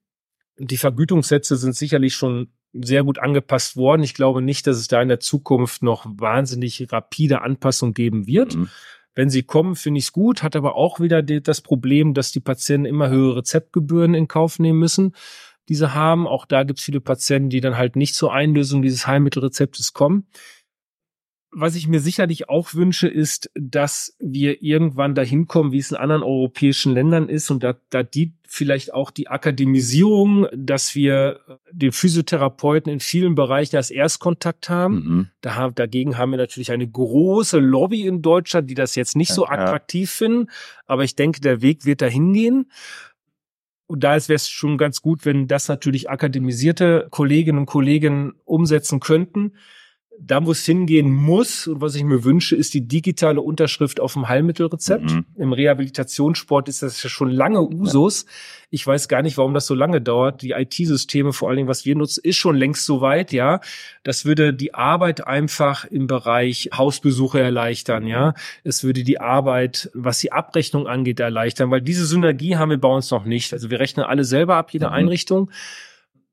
[0.58, 4.02] Die Vergütungssätze sind sicherlich schon sehr gut angepasst worden.
[4.02, 8.56] Ich glaube nicht, dass es da in der Zukunft noch wahnsinnig rapide Anpassung geben wird.
[8.56, 8.68] Mhm.
[9.14, 12.32] Wenn sie kommen, finde ich es gut, hat aber auch wieder die, das Problem, dass
[12.32, 15.14] die Patienten immer höhere Rezeptgebühren in Kauf nehmen müssen,
[15.70, 16.26] die sie haben.
[16.26, 20.26] Auch da gibt es viele Patienten, die dann halt nicht zur Einlösung dieses Heilmittelrezeptes kommen.
[21.58, 25.96] Was ich mir sicherlich auch wünsche, ist, dass wir irgendwann dahin kommen, wie es in
[25.96, 31.40] anderen europäischen Ländern ist und da, da die vielleicht auch die Akademisierung, dass wir
[31.72, 34.94] den Physiotherapeuten in vielen Bereichen als Erstkontakt haben.
[34.94, 35.28] Mhm.
[35.40, 39.46] Da, dagegen haben wir natürlich eine große Lobby in Deutschland, die das jetzt nicht so
[39.46, 39.62] Ja, ja.
[39.62, 40.50] attraktiv finden.
[40.84, 42.70] Aber ich denke, der Weg wird dahin gehen.
[43.86, 49.00] Und da wäre es schon ganz gut, wenn das natürlich akademisierte Kolleginnen und Kollegen umsetzen
[49.00, 49.54] könnten.
[50.18, 54.14] Da, wo es hingehen muss und was ich mir wünsche, ist die digitale Unterschrift auf
[54.14, 55.10] dem Heilmittelrezept.
[55.10, 55.24] Mhm.
[55.36, 58.26] Im Rehabilitationssport ist das ja schon lange Usus.
[58.70, 60.42] Ich weiß gar nicht, warum das so lange dauert.
[60.42, 63.60] Die IT-Systeme, vor allen Dingen, was wir nutzen, ist schon längst so weit, ja.
[64.02, 68.34] Das würde die Arbeit einfach im Bereich Hausbesuche erleichtern, ja.
[68.64, 72.88] Es würde die Arbeit, was die Abrechnung angeht, erleichtern, weil diese Synergie haben wir bei
[72.88, 73.52] uns noch nicht.
[73.52, 74.92] Also wir rechnen alle selber ab, jede Mhm.
[74.92, 75.50] Einrichtung.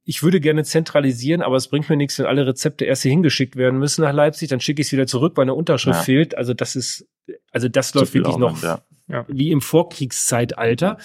[0.06, 3.56] Ich würde gerne zentralisieren, aber es bringt mir nichts, wenn alle Rezepte erst hier hingeschickt
[3.56, 6.04] werden müssen nach Leipzig, dann schicke ich es wieder zurück, weil eine Unterschrift Ja.
[6.04, 6.36] fehlt.
[6.38, 7.08] Also das ist,
[7.52, 9.26] also das Zu läuft wirklich noch Aufwand, ja.
[9.30, 10.98] wie im Vorkriegszeitalter.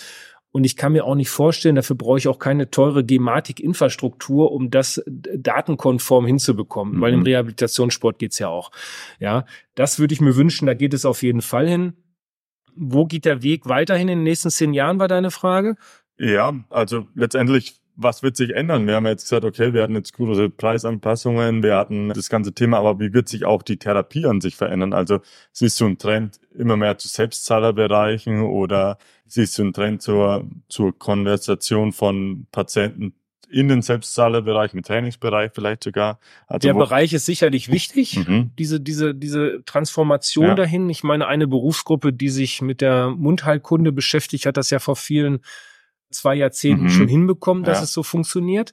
[0.50, 4.70] Und ich kann mir auch nicht vorstellen, dafür brauche ich auch keine teure Gematik-Infrastruktur, um
[4.70, 7.00] das d- datenkonform hinzubekommen, Mhm.
[7.00, 8.70] weil im Rehabilitationssport geht's ja auch.
[9.20, 9.44] Ja,
[9.74, 11.92] das würde ich mir wünschen, da geht es auf jeden Fall hin.
[12.74, 15.76] Wo geht der Weg weiterhin in den nächsten zehn Jahren, war deine Frage?
[16.18, 18.86] Ja, also letztendlich, was wird sich ändern?
[18.86, 22.78] Wir haben jetzt gesagt, okay, wir hatten jetzt große Preisanpassungen, wir hatten das ganze Thema,
[22.78, 24.92] aber wie wird sich auch die Therapie an sich verändern?
[24.92, 25.18] Also
[25.52, 30.96] siehst du einen Trend immer mehr zu Selbstzahlerbereichen oder siehst du einen Trend zur, zur
[30.96, 33.14] Konversation von Patienten
[33.50, 36.20] in den Selbstzahlerbereich, im Trainingsbereich vielleicht sogar?
[36.46, 38.28] Also der Bereich ist sicherlich wichtig.
[38.28, 38.52] Mhm.
[38.56, 40.54] diese, diese, diese Transformation Ja.
[40.54, 40.88] dahin.
[40.88, 45.40] Ich meine, eine Berufsgruppe, die sich mit der Mundheilkunde beschäftigt, hat das ja vor vielen
[46.10, 46.90] zwei Jahrzehnten Mhm.
[46.90, 47.84] schon hinbekommen, dass Ja.
[47.84, 48.72] es so funktioniert.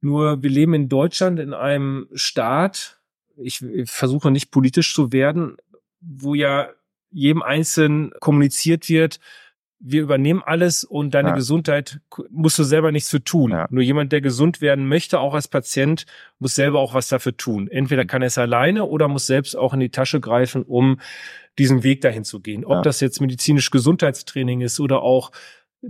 [0.00, 2.98] Nur wir leben in Deutschland in einem Staat,
[3.36, 5.56] ich, ich versuche nicht politisch zu werden,
[6.00, 6.68] wo ja
[7.10, 9.20] jedem Einzelnen kommuniziert wird,
[9.82, 11.34] wir übernehmen alles und deine Ja.
[11.34, 13.50] Gesundheit musst du selber nichts für tun.
[13.52, 13.66] Ja.
[13.70, 16.04] Nur jemand, der gesund werden möchte, auch als Patient,
[16.38, 17.66] muss selber auch was dafür tun.
[17.66, 21.00] Entweder kann er es alleine oder muss selbst auch in die Tasche greifen, um
[21.58, 22.64] diesen Weg dahin zu gehen.
[22.66, 22.82] Ob Ja.
[22.82, 25.32] das jetzt medizinisch Gesundheitstraining ist oder auch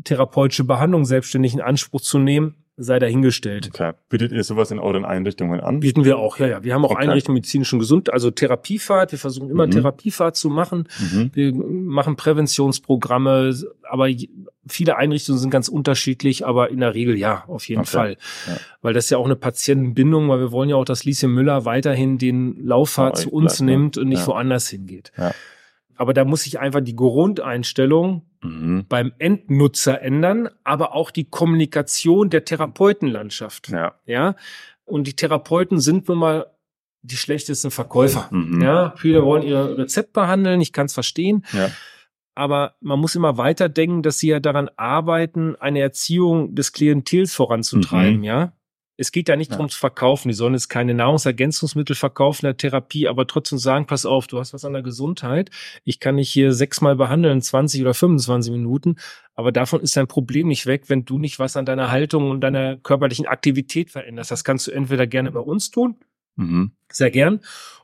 [0.04, 3.68] therapeutische Behandlung selbstständig in Anspruch zu nehmen, sei dahingestellt.
[3.74, 3.92] Okay.
[4.08, 5.80] Bietet ihr sowas in euren Einrichtungen an?
[5.80, 6.64] Bieten wir auch, ja, ja.
[6.64, 7.02] Wir haben auch Okay.
[7.02, 9.12] Einrichtungen medizinischen Gesund, also Therapiefahrt.
[9.12, 9.72] Wir versuchen immer Mhm.
[9.72, 10.88] Therapiefahrt zu machen.
[10.98, 11.30] Mhm.
[11.34, 13.54] Wir machen Präventionsprogramme,
[13.88, 14.08] aber
[14.66, 17.90] viele Einrichtungen sind ganz unterschiedlich, aber in der Regel ja, auf jeden Okay.
[17.90, 18.16] Fall.
[18.46, 18.56] Ja.
[18.82, 21.64] Weil das ist ja auch eine Patientenbindung, weil wir wollen ja auch, dass Lieschen Müller
[21.64, 23.76] weiterhin den Lauffahrt Bei zu uns bleibt, ne?
[23.76, 24.26] nimmt und nicht Ja.
[24.28, 25.12] woanders hingeht.
[25.18, 25.32] Ja.
[26.00, 28.86] Aber da muss sich einfach die Grundeinstellung Mhm.
[28.88, 33.68] beim Endnutzer ändern, aber auch die Kommunikation der Therapeutenlandschaft.
[33.68, 33.96] Ja.
[34.06, 34.34] Ja.
[34.86, 36.46] Und die Therapeuten sind nun mal
[37.02, 38.28] die schlechtesten Verkäufer.
[38.30, 38.62] Mhm.
[38.62, 41.44] Ja, viele wollen ihr Rezept behandeln, ich kann es verstehen.
[41.52, 41.70] Ja.
[42.34, 48.18] Aber man muss immer weiterdenken, dass sie ja daran arbeiten, eine Erziehung des Klientels voranzutreiben,
[48.18, 48.24] Mhm.
[48.24, 48.52] ja.
[49.00, 49.56] Es geht ja nicht Ja.
[49.56, 50.28] darum zu verkaufen.
[50.28, 54.38] Die sollen jetzt keine Nahrungsergänzungsmittel verkaufen in der Therapie, aber trotzdem sagen, pass auf, du
[54.38, 55.50] hast was an der Gesundheit.
[55.84, 58.96] Ich kann dich hier sechsmal behandeln, 20 oder 25 Minuten.
[59.34, 62.42] Aber davon ist dein Problem nicht weg, wenn du nicht was an deiner Haltung und
[62.42, 64.30] deiner körperlichen Aktivität veränderst.
[64.30, 65.96] Das kannst du entweder gerne bei uns tun,
[66.36, 66.72] Mhm.
[66.92, 67.40] sehr gern.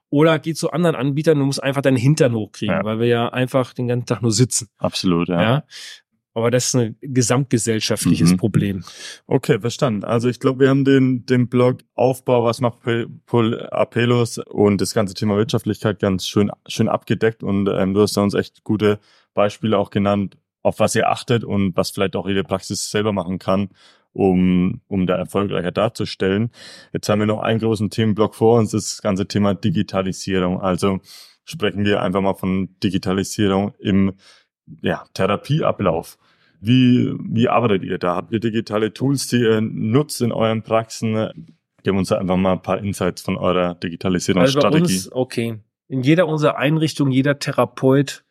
[0.08, 2.84] Oder geh zu anderen Anbietern, du musst einfach deinen Hintern hochkriegen, Ja.
[2.84, 4.68] weil wir ja einfach den ganzen Tag nur sitzen.
[4.78, 5.42] Absolut, ja.
[5.42, 5.64] Ja.
[6.36, 8.36] Aber das ist ein gesamtgesellschaftliches Mhm.
[8.36, 8.84] Problem.
[9.26, 10.04] Okay, verstanden.
[10.04, 12.80] Also ich glaube, wir haben den, den Blog Aufbau, was macht
[13.24, 18.18] Pol Apelos und das ganze Thema Wirtschaftlichkeit ganz schön, schön abgedeckt und ähm, du hast
[18.18, 18.98] da uns echt gute
[19.32, 23.38] Beispiele auch genannt, auf was ihr achtet und was vielleicht auch jede Praxis selber machen
[23.38, 23.70] kann,
[24.12, 26.50] um, um da erfolgreicher darzustellen.
[26.92, 30.60] Jetzt haben wir noch einen großen Themenblock vor uns, das ganze Thema Digitalisierung.
[30.60, 31.00] Also
[31.44, 34.12] sprechen wir einfach mal von Digitalisierung im
[34.82, 36.18] ja, Therapieablauf.
[36.66, 38.16] Wie, wie arbeitet ihr da?
[38.16, 41.30] Habt ihr digitale Tools, die ihr nutzt in euren Praxen?
[41.82, 44.82] Gib uns einfach mal ein paar Insights von eurer Also Digitalisierungsstrategie.
[44.82, 45.58] uns, okay.
[45.88, 48.24] In jeder unserer Einrichtungen, jeder Therapeut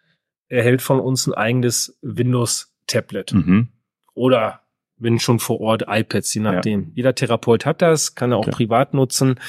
[0.50, 3.34] erhält von uns ein eigenes Windows-Tablet.
[3.34, 3.70] mhm.
[4.14, 4.62] Oder
[4.98, 6.92] wenn schon vor Ort iPads, je nachdem.
[6.96, 8.52] Jeder Therapeut hat das, kann er auch Okay.
[8.52, 9.40] privat nutzen.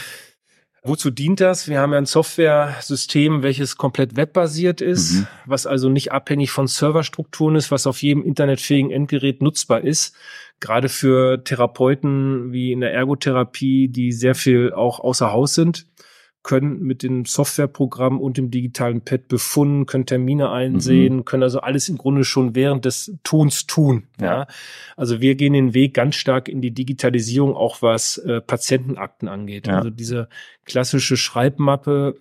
[0.86, 1.68] Wozu dient das?
[1.68, 5.26] Wir haben ja ein Software-System, welches komplett webbasiert ist, Mhm.
[5.44, 10.14] was also nicht abhängig von Serverstrukturen ist, was auf jedem internetfähigen Endgerät nutzbar ist.
[10.60, 15.86] Gerade für Therapeuten wie in der Ergotherapie, die sehr viel auch außer Haus sind,
[16.46, 21.24] können mit dem Softwareprogramm und dem digitalen Pad befunden, können Termine einsehen, mhm.
[21.24, 24.04] können also alles im Grunde schon während des Tuns tun.
[24.20, 24.26] Ja.
[24.26, 24.46] ja.
[24.96, 29.66] Also wir gehen den Weg ganz stark in die Digitalisierung, auch was äh, Patientenakten angeht.
[29.66, 29.78] Ja.
[29.78, 30.28] Also diese
[30.64, 32.14] klassische Schreibmappe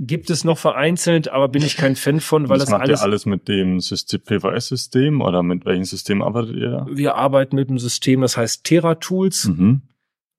[0.00, 3.00] gibt es noch vereinzelt, aber bin ich kein Fan von, weil das, das alles.
[3.00, 6.86] Ihr alles mit dem PVS-System oder mit welchem System arbeitet ihr da?
[6.90, 9.46] Wir arbeiten mit einem System, das heißt Terra Tools.
[9.46, 9.82] Mhm.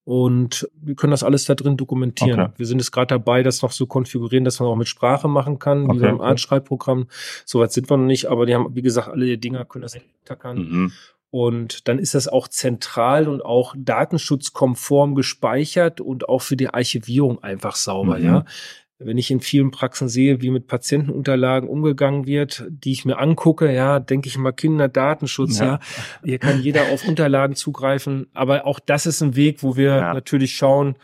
[0.10, 2.40] Und wir können das alles da drin dokumentieren.
[2.40, 2.54] Okay.
[2.58, 5.60] Wir sind jetzt gerade dabei, das noch so konfigurieren, dass man auch mit Sprache machen
[5.60, 7.06] kann, okay, wie beim Artschreibprogramm.
[7.46, 10.00] Soweit sind wir noch nicht, aber die haben, wie gesagt, alle die Dinger können das
[10.26, 10.58] tackern.
[10.58, 10.92] Mhm.
[11.30, 17.44] Und dann ist das auch zentral und auch datenschutzkonform gespeichert und auch für die Archivierung
[17.44, 18.26] einfach sauber, mhm.
[18.26, 18.46] ja
[19.00, 23.74] wenn ich in vielen Praxen sehe, wie mit Patientenunterlagen umgegangen wird, die ich mir angucke,
[23.74, 25.66] ja, denke ich mal Kinderdatenschutz, ja.
[25.66, 25.80] ja.
[26.24, 28.28] Hier kann jeder auf Unterlagen zugreifen.
[28.34, 30.14] Aber auch das ist ein Weg, wo wir ja.
[30.14, 30.96] natürlich schauen,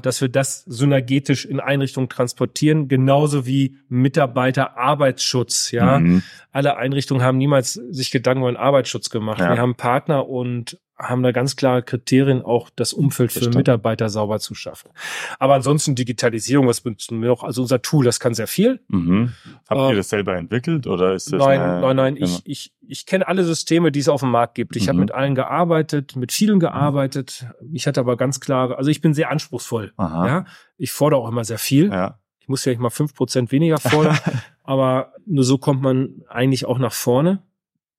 [0.00, 5.98] dass wir das synergetisch in Einrichtungen transportieren, genauso wie Mitarbeiterarbeitsschutz, ja.
[5.98, 6.22] Mhm.
[6.52, 9.40] Alle Einrichtungen haben niemals sich Gedanken über den Arbeitsschutz gemacht.
[9.40, 9.54] Ja.
[9.54, 14.40] Wir haben Partner und haben da ganz klare Kriterien, auch das Umfeld für Mitarbeiter sauber
[14.40, 14.90] zu schaffen.
[15.38, 17.44] Aber ansonsten Digitalisierung, was benutzen wir auch?
[17.44, 18.80] Also unser Tool, das kann sehr viel.
[18.88, 19.32] Mhm.
[19.68, 21.38] Habt äh, ihr das selber entwickelt oder ist das?
[21.38, 22.14] Nein, eine, nein, nein.
[22.16, 22.26] Genau.
[22.26, 24.74] Ich, ich, ich kenne alle Systeme, die es auf dem Markt gibt.
[24.74, 24.88] Ich mhm.
[24.88, 27.46] habe mit allen gearbeitet, mit vielen gearbeitet.
[27.72, 29.92] Ich hatte aber ganz klare, also ich bin sehr anspruchsvoll.
[29.96, 30.26] Aha.
[30.26, 30.44] Ja,
[30.76, 31.90] ich fordere auch immer sehr viel.
[31.90, 32.18] Ja.
[32.40, 34.18] Ich muss ja nicht mal fünf Prozent weniger fordern,
[34.64, 37.42] aber nur so kommt man eigentlich auch nach vorne.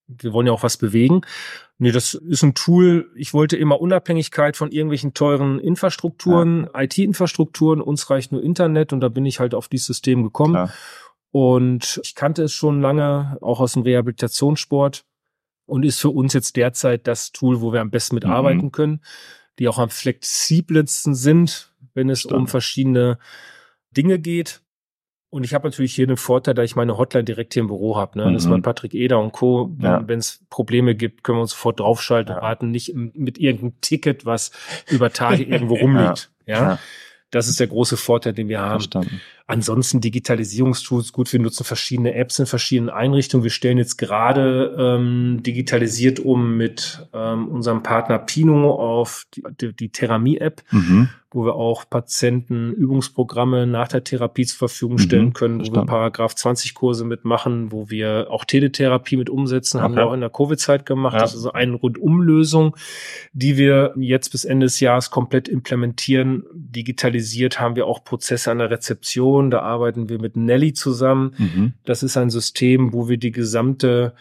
[0.10, 1.22] Wir wollen ja auch was bewegen.
[1.78, 3.10] Nee, das ist ein Tool.
[3.16, 6.82] Ich wollte immer Unabhängigkeit von irgendwelchen teuren Infrastrukturen, ja.
[6.82, 7.80] IT-Infrastrukturen.
[7.80, 10.54] Uns reicht nur Internet und da bin ich halt auf dieses System gekommen.
[10.54, 10.74] Klar.
[11.32, 15.06] Und ich kannte es schon lange, auch aus dem Rehabilitationssport
[15.66, 18.72] und ist für uns jetzt derzeit das Tool, wo wir am besten mitarbeiten mhm.
[18.72, 19.02] können,
[19.60, 22.36] die auch am flexibelsten sind, wenn es Stand.
[22.36, 23.20] um verschiedene
[23.92, 24.62] Dinge geht.
[25.32, 27.98] Und ich habe natürlich hier den Vorteil, da ich meine Hotline direkt hier im Büro
[27.98, 28.18] habe.
[28.18, 28.26] Ne?
[28.26, 28.34] Mhm.
[28.34, 29.72] Das ist mein Patrick Eder und Co.
[29.78, 32.42] Wenn es Probleme gibt, können wir uns sofort draufschalten, ja.
[32.42, 34.52] warten nicht mit irgendeinem Ticket, was
[34.88, 36.32] über Tage irgendwo rumliegt.
[36.46, 36.56] ja.
[36.56, 36.80] ja.
[37.32, 38.80] Das ist der große Vorteil, den wir haben.
[38.80, 39.22] Verstanden.
[39.50, 43.44] Ansonsten Digitalisierungstools, gut, wir nutzen verschiedene Apps in verschiedenen Einrichtungen.
[43.44, 49.76] Wir stellen jetzt gerade ähm, digitalisiert um mit ähm, unserem Partner Pino auf die, die,
[49.76, 51.10] die Therapie-App, mhm.
[51.32, 55.02] wo wir auch Patienten Übungsprogramme nach der Therapie zur Verfügung mhm.
[55.02, 55.88] stellen können, wo Verstanden.
[55.88, 59.84] wir Paragraph 20 Kurse mitmachen, wo wir auch Teletherapie mit umsetzen, okay.
[59.84, 61.16] haben wir auch in der Covid-Zeit gemacht.
[61.16, 61.22] Ja.
[61.22, 62.76] Das ist also eine Rundumlösung,
[63.34, 66.44] die wir jetzt bis Ende des Jahres komplett implementieren.
[66.54, 71.34] Digitalisiert haben wir auch Prozesse an der Rezeption Organisation, da arbeiten wir mit Nelly zusammen.
[71.38, 71.74] Mhm.
[71.86, 74.14] Das ist ein System, wo wir die gesamte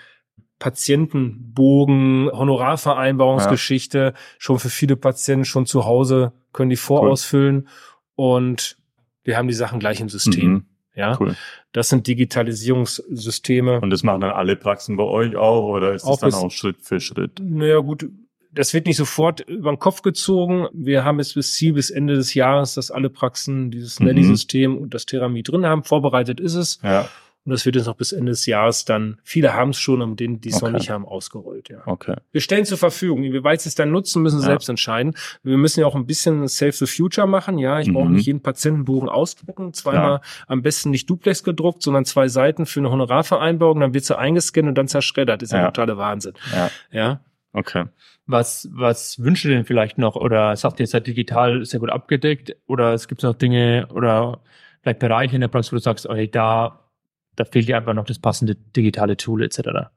[0.58, 4.12] Patientenbogen, Honorarvereinbarungsgeschichte ja.
[4.38, 7.68] schon für viele Patienten schon zu Hause können die vorausfüllen
[8.16, 8.42] cool.
[8.42, 8.76] und
[9.22, 10.50] wir haben die Sachen gleich im System.
[10.50, 10.64] Mhm.
[10.96, 11.36] Ja, cool.
[11.70, 13.80] das sind Digitalisierungssysteme.
[13.80, 16.78] Und das machen dann alle Praxen bei euch auch oder ist das dann auch Schritt
[16.80, 17.38] für Schritt?
[17.40, 18.10] Naja, gut,
[18.58, 20.66] das wird nicht sofort über den Kopf gezogen.
[20.72, 24.06] Wir haben es bis Ziel, bis Ende des Jahres, dass alle Praxen dieses mhm.
[24.06, 25.84] Nelly-System und das Theramie drin haben.
[25.84, 26.80] Vorbereitet ist es.
[26.82, 27.08] Ja.
[27.44, 30.16] Und das wird jetzt noch bis Ende des Jahres dann, viele haben es schon, um
[30.16, 30.64] denen, die es okay.
[30.66, 31.78] noch nicht haben, ausgerollt, ja.
[31.86, 32.16] Okay.
[32.32, 33.22] Wir stellen zur Verfügung.
[33.22, 34.50] Wie weit sie es dann nutzen, müssen sie ja.
[34.50, 35.14] selbst entscheiden.
[35.44, 37.78] Wir müssen ja auch ein bisschen Save the Future machen, ja.
[37.78, 37.94] Ich mhm.
[37.94, 39.72] brauche nicht jeden Patientenbogen ausdrucken.
[39.72, 40.20] Zweimal ja.
[40.48, 44.68] am besten nicht Duplex gedruckt, sondern zwei Seiten für eine Honorarvereinbarung, dann wird sie eingescannt
[44.68, 45.40] und dann zerschreddert.
[45.42, 46.34] Das ist ja, ja totaler Wahnsinn.
[46.52, 46.70] Ja.
[46.90, 47.20] ja.
[47.52, 47.86] Okay.
[48.26, 50.16] Was, was wünscht ihr denn vielleicht noch?
[50.16, 52.56] Oder sagt ihr, ihr seid digital sehr gut abgedeckt?
[52.66, 54.40] Oder es gibt noch Dinge oder
[54.82, 56.90] vielleicht Bereiche in der Praxis, wo du sagst, okay, da,
[57.36, 59.90] da fehlt dir einfach noch das passende digitale Tool etc.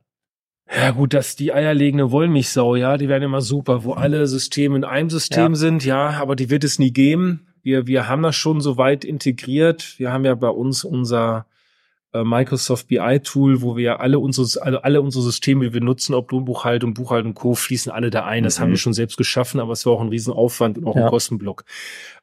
[0.73, 4.85] Ja gut, dass die eierlegende Wollmilchsau, ja, die werden immer super, wo alle Systeme in
[4.85, 5.55] einem System ja.
[5.55, 7.47] sind, ja, aber die wird es nie geben.
[7.61, 9.95] Wir, wir haben das schon so weit integriert.
[9.99, 11.50] Wir haben ja bei uns unser äh,
[12.13, 16.31] Microsoft BI Tool, wo wir alle unsere, also alle unsere Systeme, die wir nutzen, ob
[16.31, 18.43] Lohnbuchhaltung, Buchhaltung, Co., fließen alle da ein.
[18.43, 18.63] Das mhm.
[18.63, 21.05] haben wir schon selbst geschaffen, aber es war auch ein Riesenaufwand und auch ja.
[21.05, 21.63] ein Kostenblock.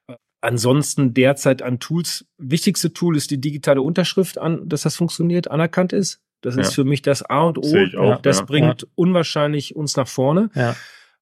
[0.06, 2.26] Äh, ansonsten derzeit an Tools.
[2.36, 6.20] Wichtigste Tool ist die digitale Unterschrift an, dass das funktioniert, anerkannt ist.
[6.42, 6.62] Das ja.
[6.62, 7.74] ist für mich das A und O.
[7.98, 8.44] Auch, das ja.
[8.44, 10.50] bringt unwahrscheinlich uns nach vorne.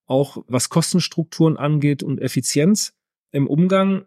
[0.07, 2.95] Auch was Kostenstrukturen angeht und Effizienz
[3.33, 4.05] im Umgang.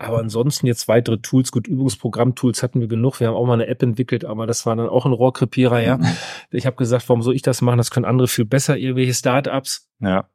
[0.00, 3.20] Aber ansonsten jetzt weitere Tools, gut, Übungsprogramm-Tools hatten wir genug.
[3.20, 5.98] Wir haben auch mal eine App entwickelt, aber das war dann auch ein Rohrkrepierer, ja.
[5.98, 6.06] Mhm.
[6.50, 7.76] Ich habe gesagt, warum soll ich das machen?
[7.76, 9.88] Das können andere viel besser, irgendwelche Startups.
[10.00, 10.26] Ja.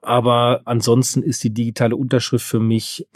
[0.00, 3.06] Aber ansonsten ist die digitale Unterschrift für mich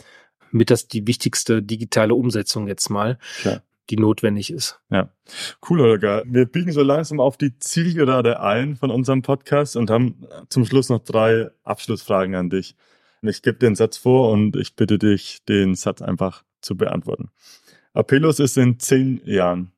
[0.50, 3.18] mit das die wichtigste digitale Umsetzung jetzt mal.
[3.40, 4.80] Klar die notwendig ist.
[4.90, 5.11] Ja,
[5.68, 6.22] cool, Holger.
[6.26, 10.88] Wir biegen so langsam auf die Zielgerade ein von unserem Podcast und haben zum Schluss
[10.88, 12.76] noch drei Abschlussfragen an dich.
[13.28, 17.30] Ich gebe den Satz vor und ich bitte dich, den Satz einfach zu beantworten.
[17.92, 19.72] Apellos ist in zehn Jahren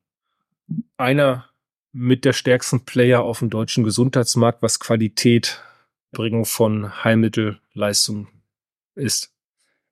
[0.97, 1.45] einer
[1.93, 5.61] mit der stärksten Player auf dem deutschen Gesundheitsmarkt, was Qualität,
[6.11, 8.27] Bringung von Heilmittelleistung
[8.95, 9.33] ist.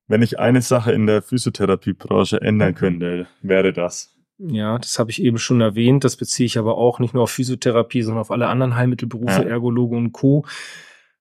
[0.08, 4.14] Wenn ich eine Sache in der Physiotherapiebranche ändern könnte, wäre das.
[4.38, 6.04] Ja, das habe ich eben schon erwähnt.
[6.04, 9.48] Das beziehe ich aber auch nicht nur auf Physiotherapie, sondern auf alle anderen Heilmittelberufe, ja.
[9.48, 10.46] Ergologe und Co.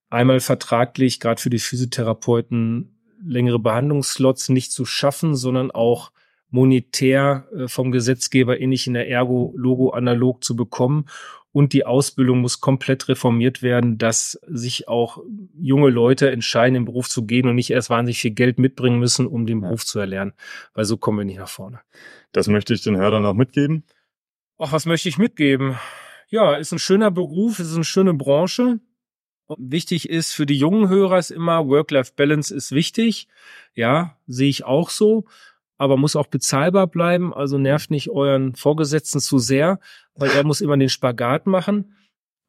[0.09, 6.11] Einmal vertraglich, gerade für die Physiotherapeuten, längere Behandlungsslots nicht zu schaffen, sondern auch
[6.49, 11.05] monetär äh, vom Gesetzgeber ähnlich in der Ergo-Logo analog zu bekommen.
[11.51, 15.19] Und die Ausbildung muss komplett reformiert werden, dass sich auch
[15.57, 19.25] junge Leute entscheiden, im Beruf zu gehen und nicht erst wahnsinnig viel Geld mitbringen müssen,
[19.25, 20.33] um den Beruf zu erlernen.
[20.73, 21.79] Weil so kommen wir nicht nach vorne.
[22.33, 23.85] Das möchte ich den Hörern auch mitgeben.
[24.57, 25.77] Ach, was möchte ich mitgeben?
[26.27, 28.81] Ja, ist ein schöner Beruf, ist eine schöne Branche.
[29.57, 33.27] Wichtig ist für die jungen Hörer ist immer Work-Life-Balance ist wichtig.
[33.75, 35.25] Ja, sehe ich auch so
[35.77, 37.33] aber muss auch bezahlbar bleiben.
[37.33, 39.79] Also nervt nicht euren Vorgesetzten zu sehr,
[40.15, 41.95] weil er muss immer den Spagat machen.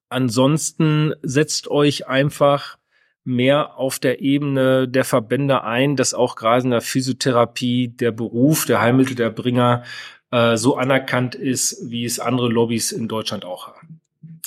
[0.08, 2.78] Ansonsten setzt euch einfach
[3.24, 8.66] mehr auf der Ebene der Verbände ein, dass auch gerade in der Physiotherapie der Beruf,
[8.66, 9.82] der Heilmittelderbringer
[10.30, 13.95] äh, so anerkannt ist, wie es andere Lobbys in Deutschland auch haben.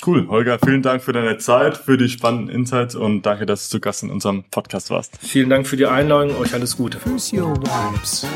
[0.04, 3.76] Cool, Holger, vielen Dank für deine Zeit, für die spannenden Insights und danke, dass du
[3.76, 5.18] zu Gast in unserem Podcast warst.
[5.20, 6.98] Vielen Dank für die Einladung, euch alles Gute.
[6.98, 8.26] Physio Vibes.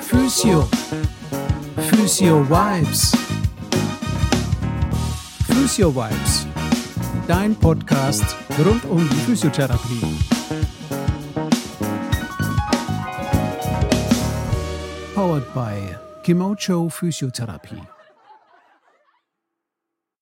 [0.00, 0.68] Physio.
[1.90, 3.16] Physio Vibes.
[5.46, 6.46] Physio Vibes.
[7.26, 10.00] Dein Podcast rund um die Physiotherapie.
[15.14, 17.97] Powered by Kimocho Physiotherapie.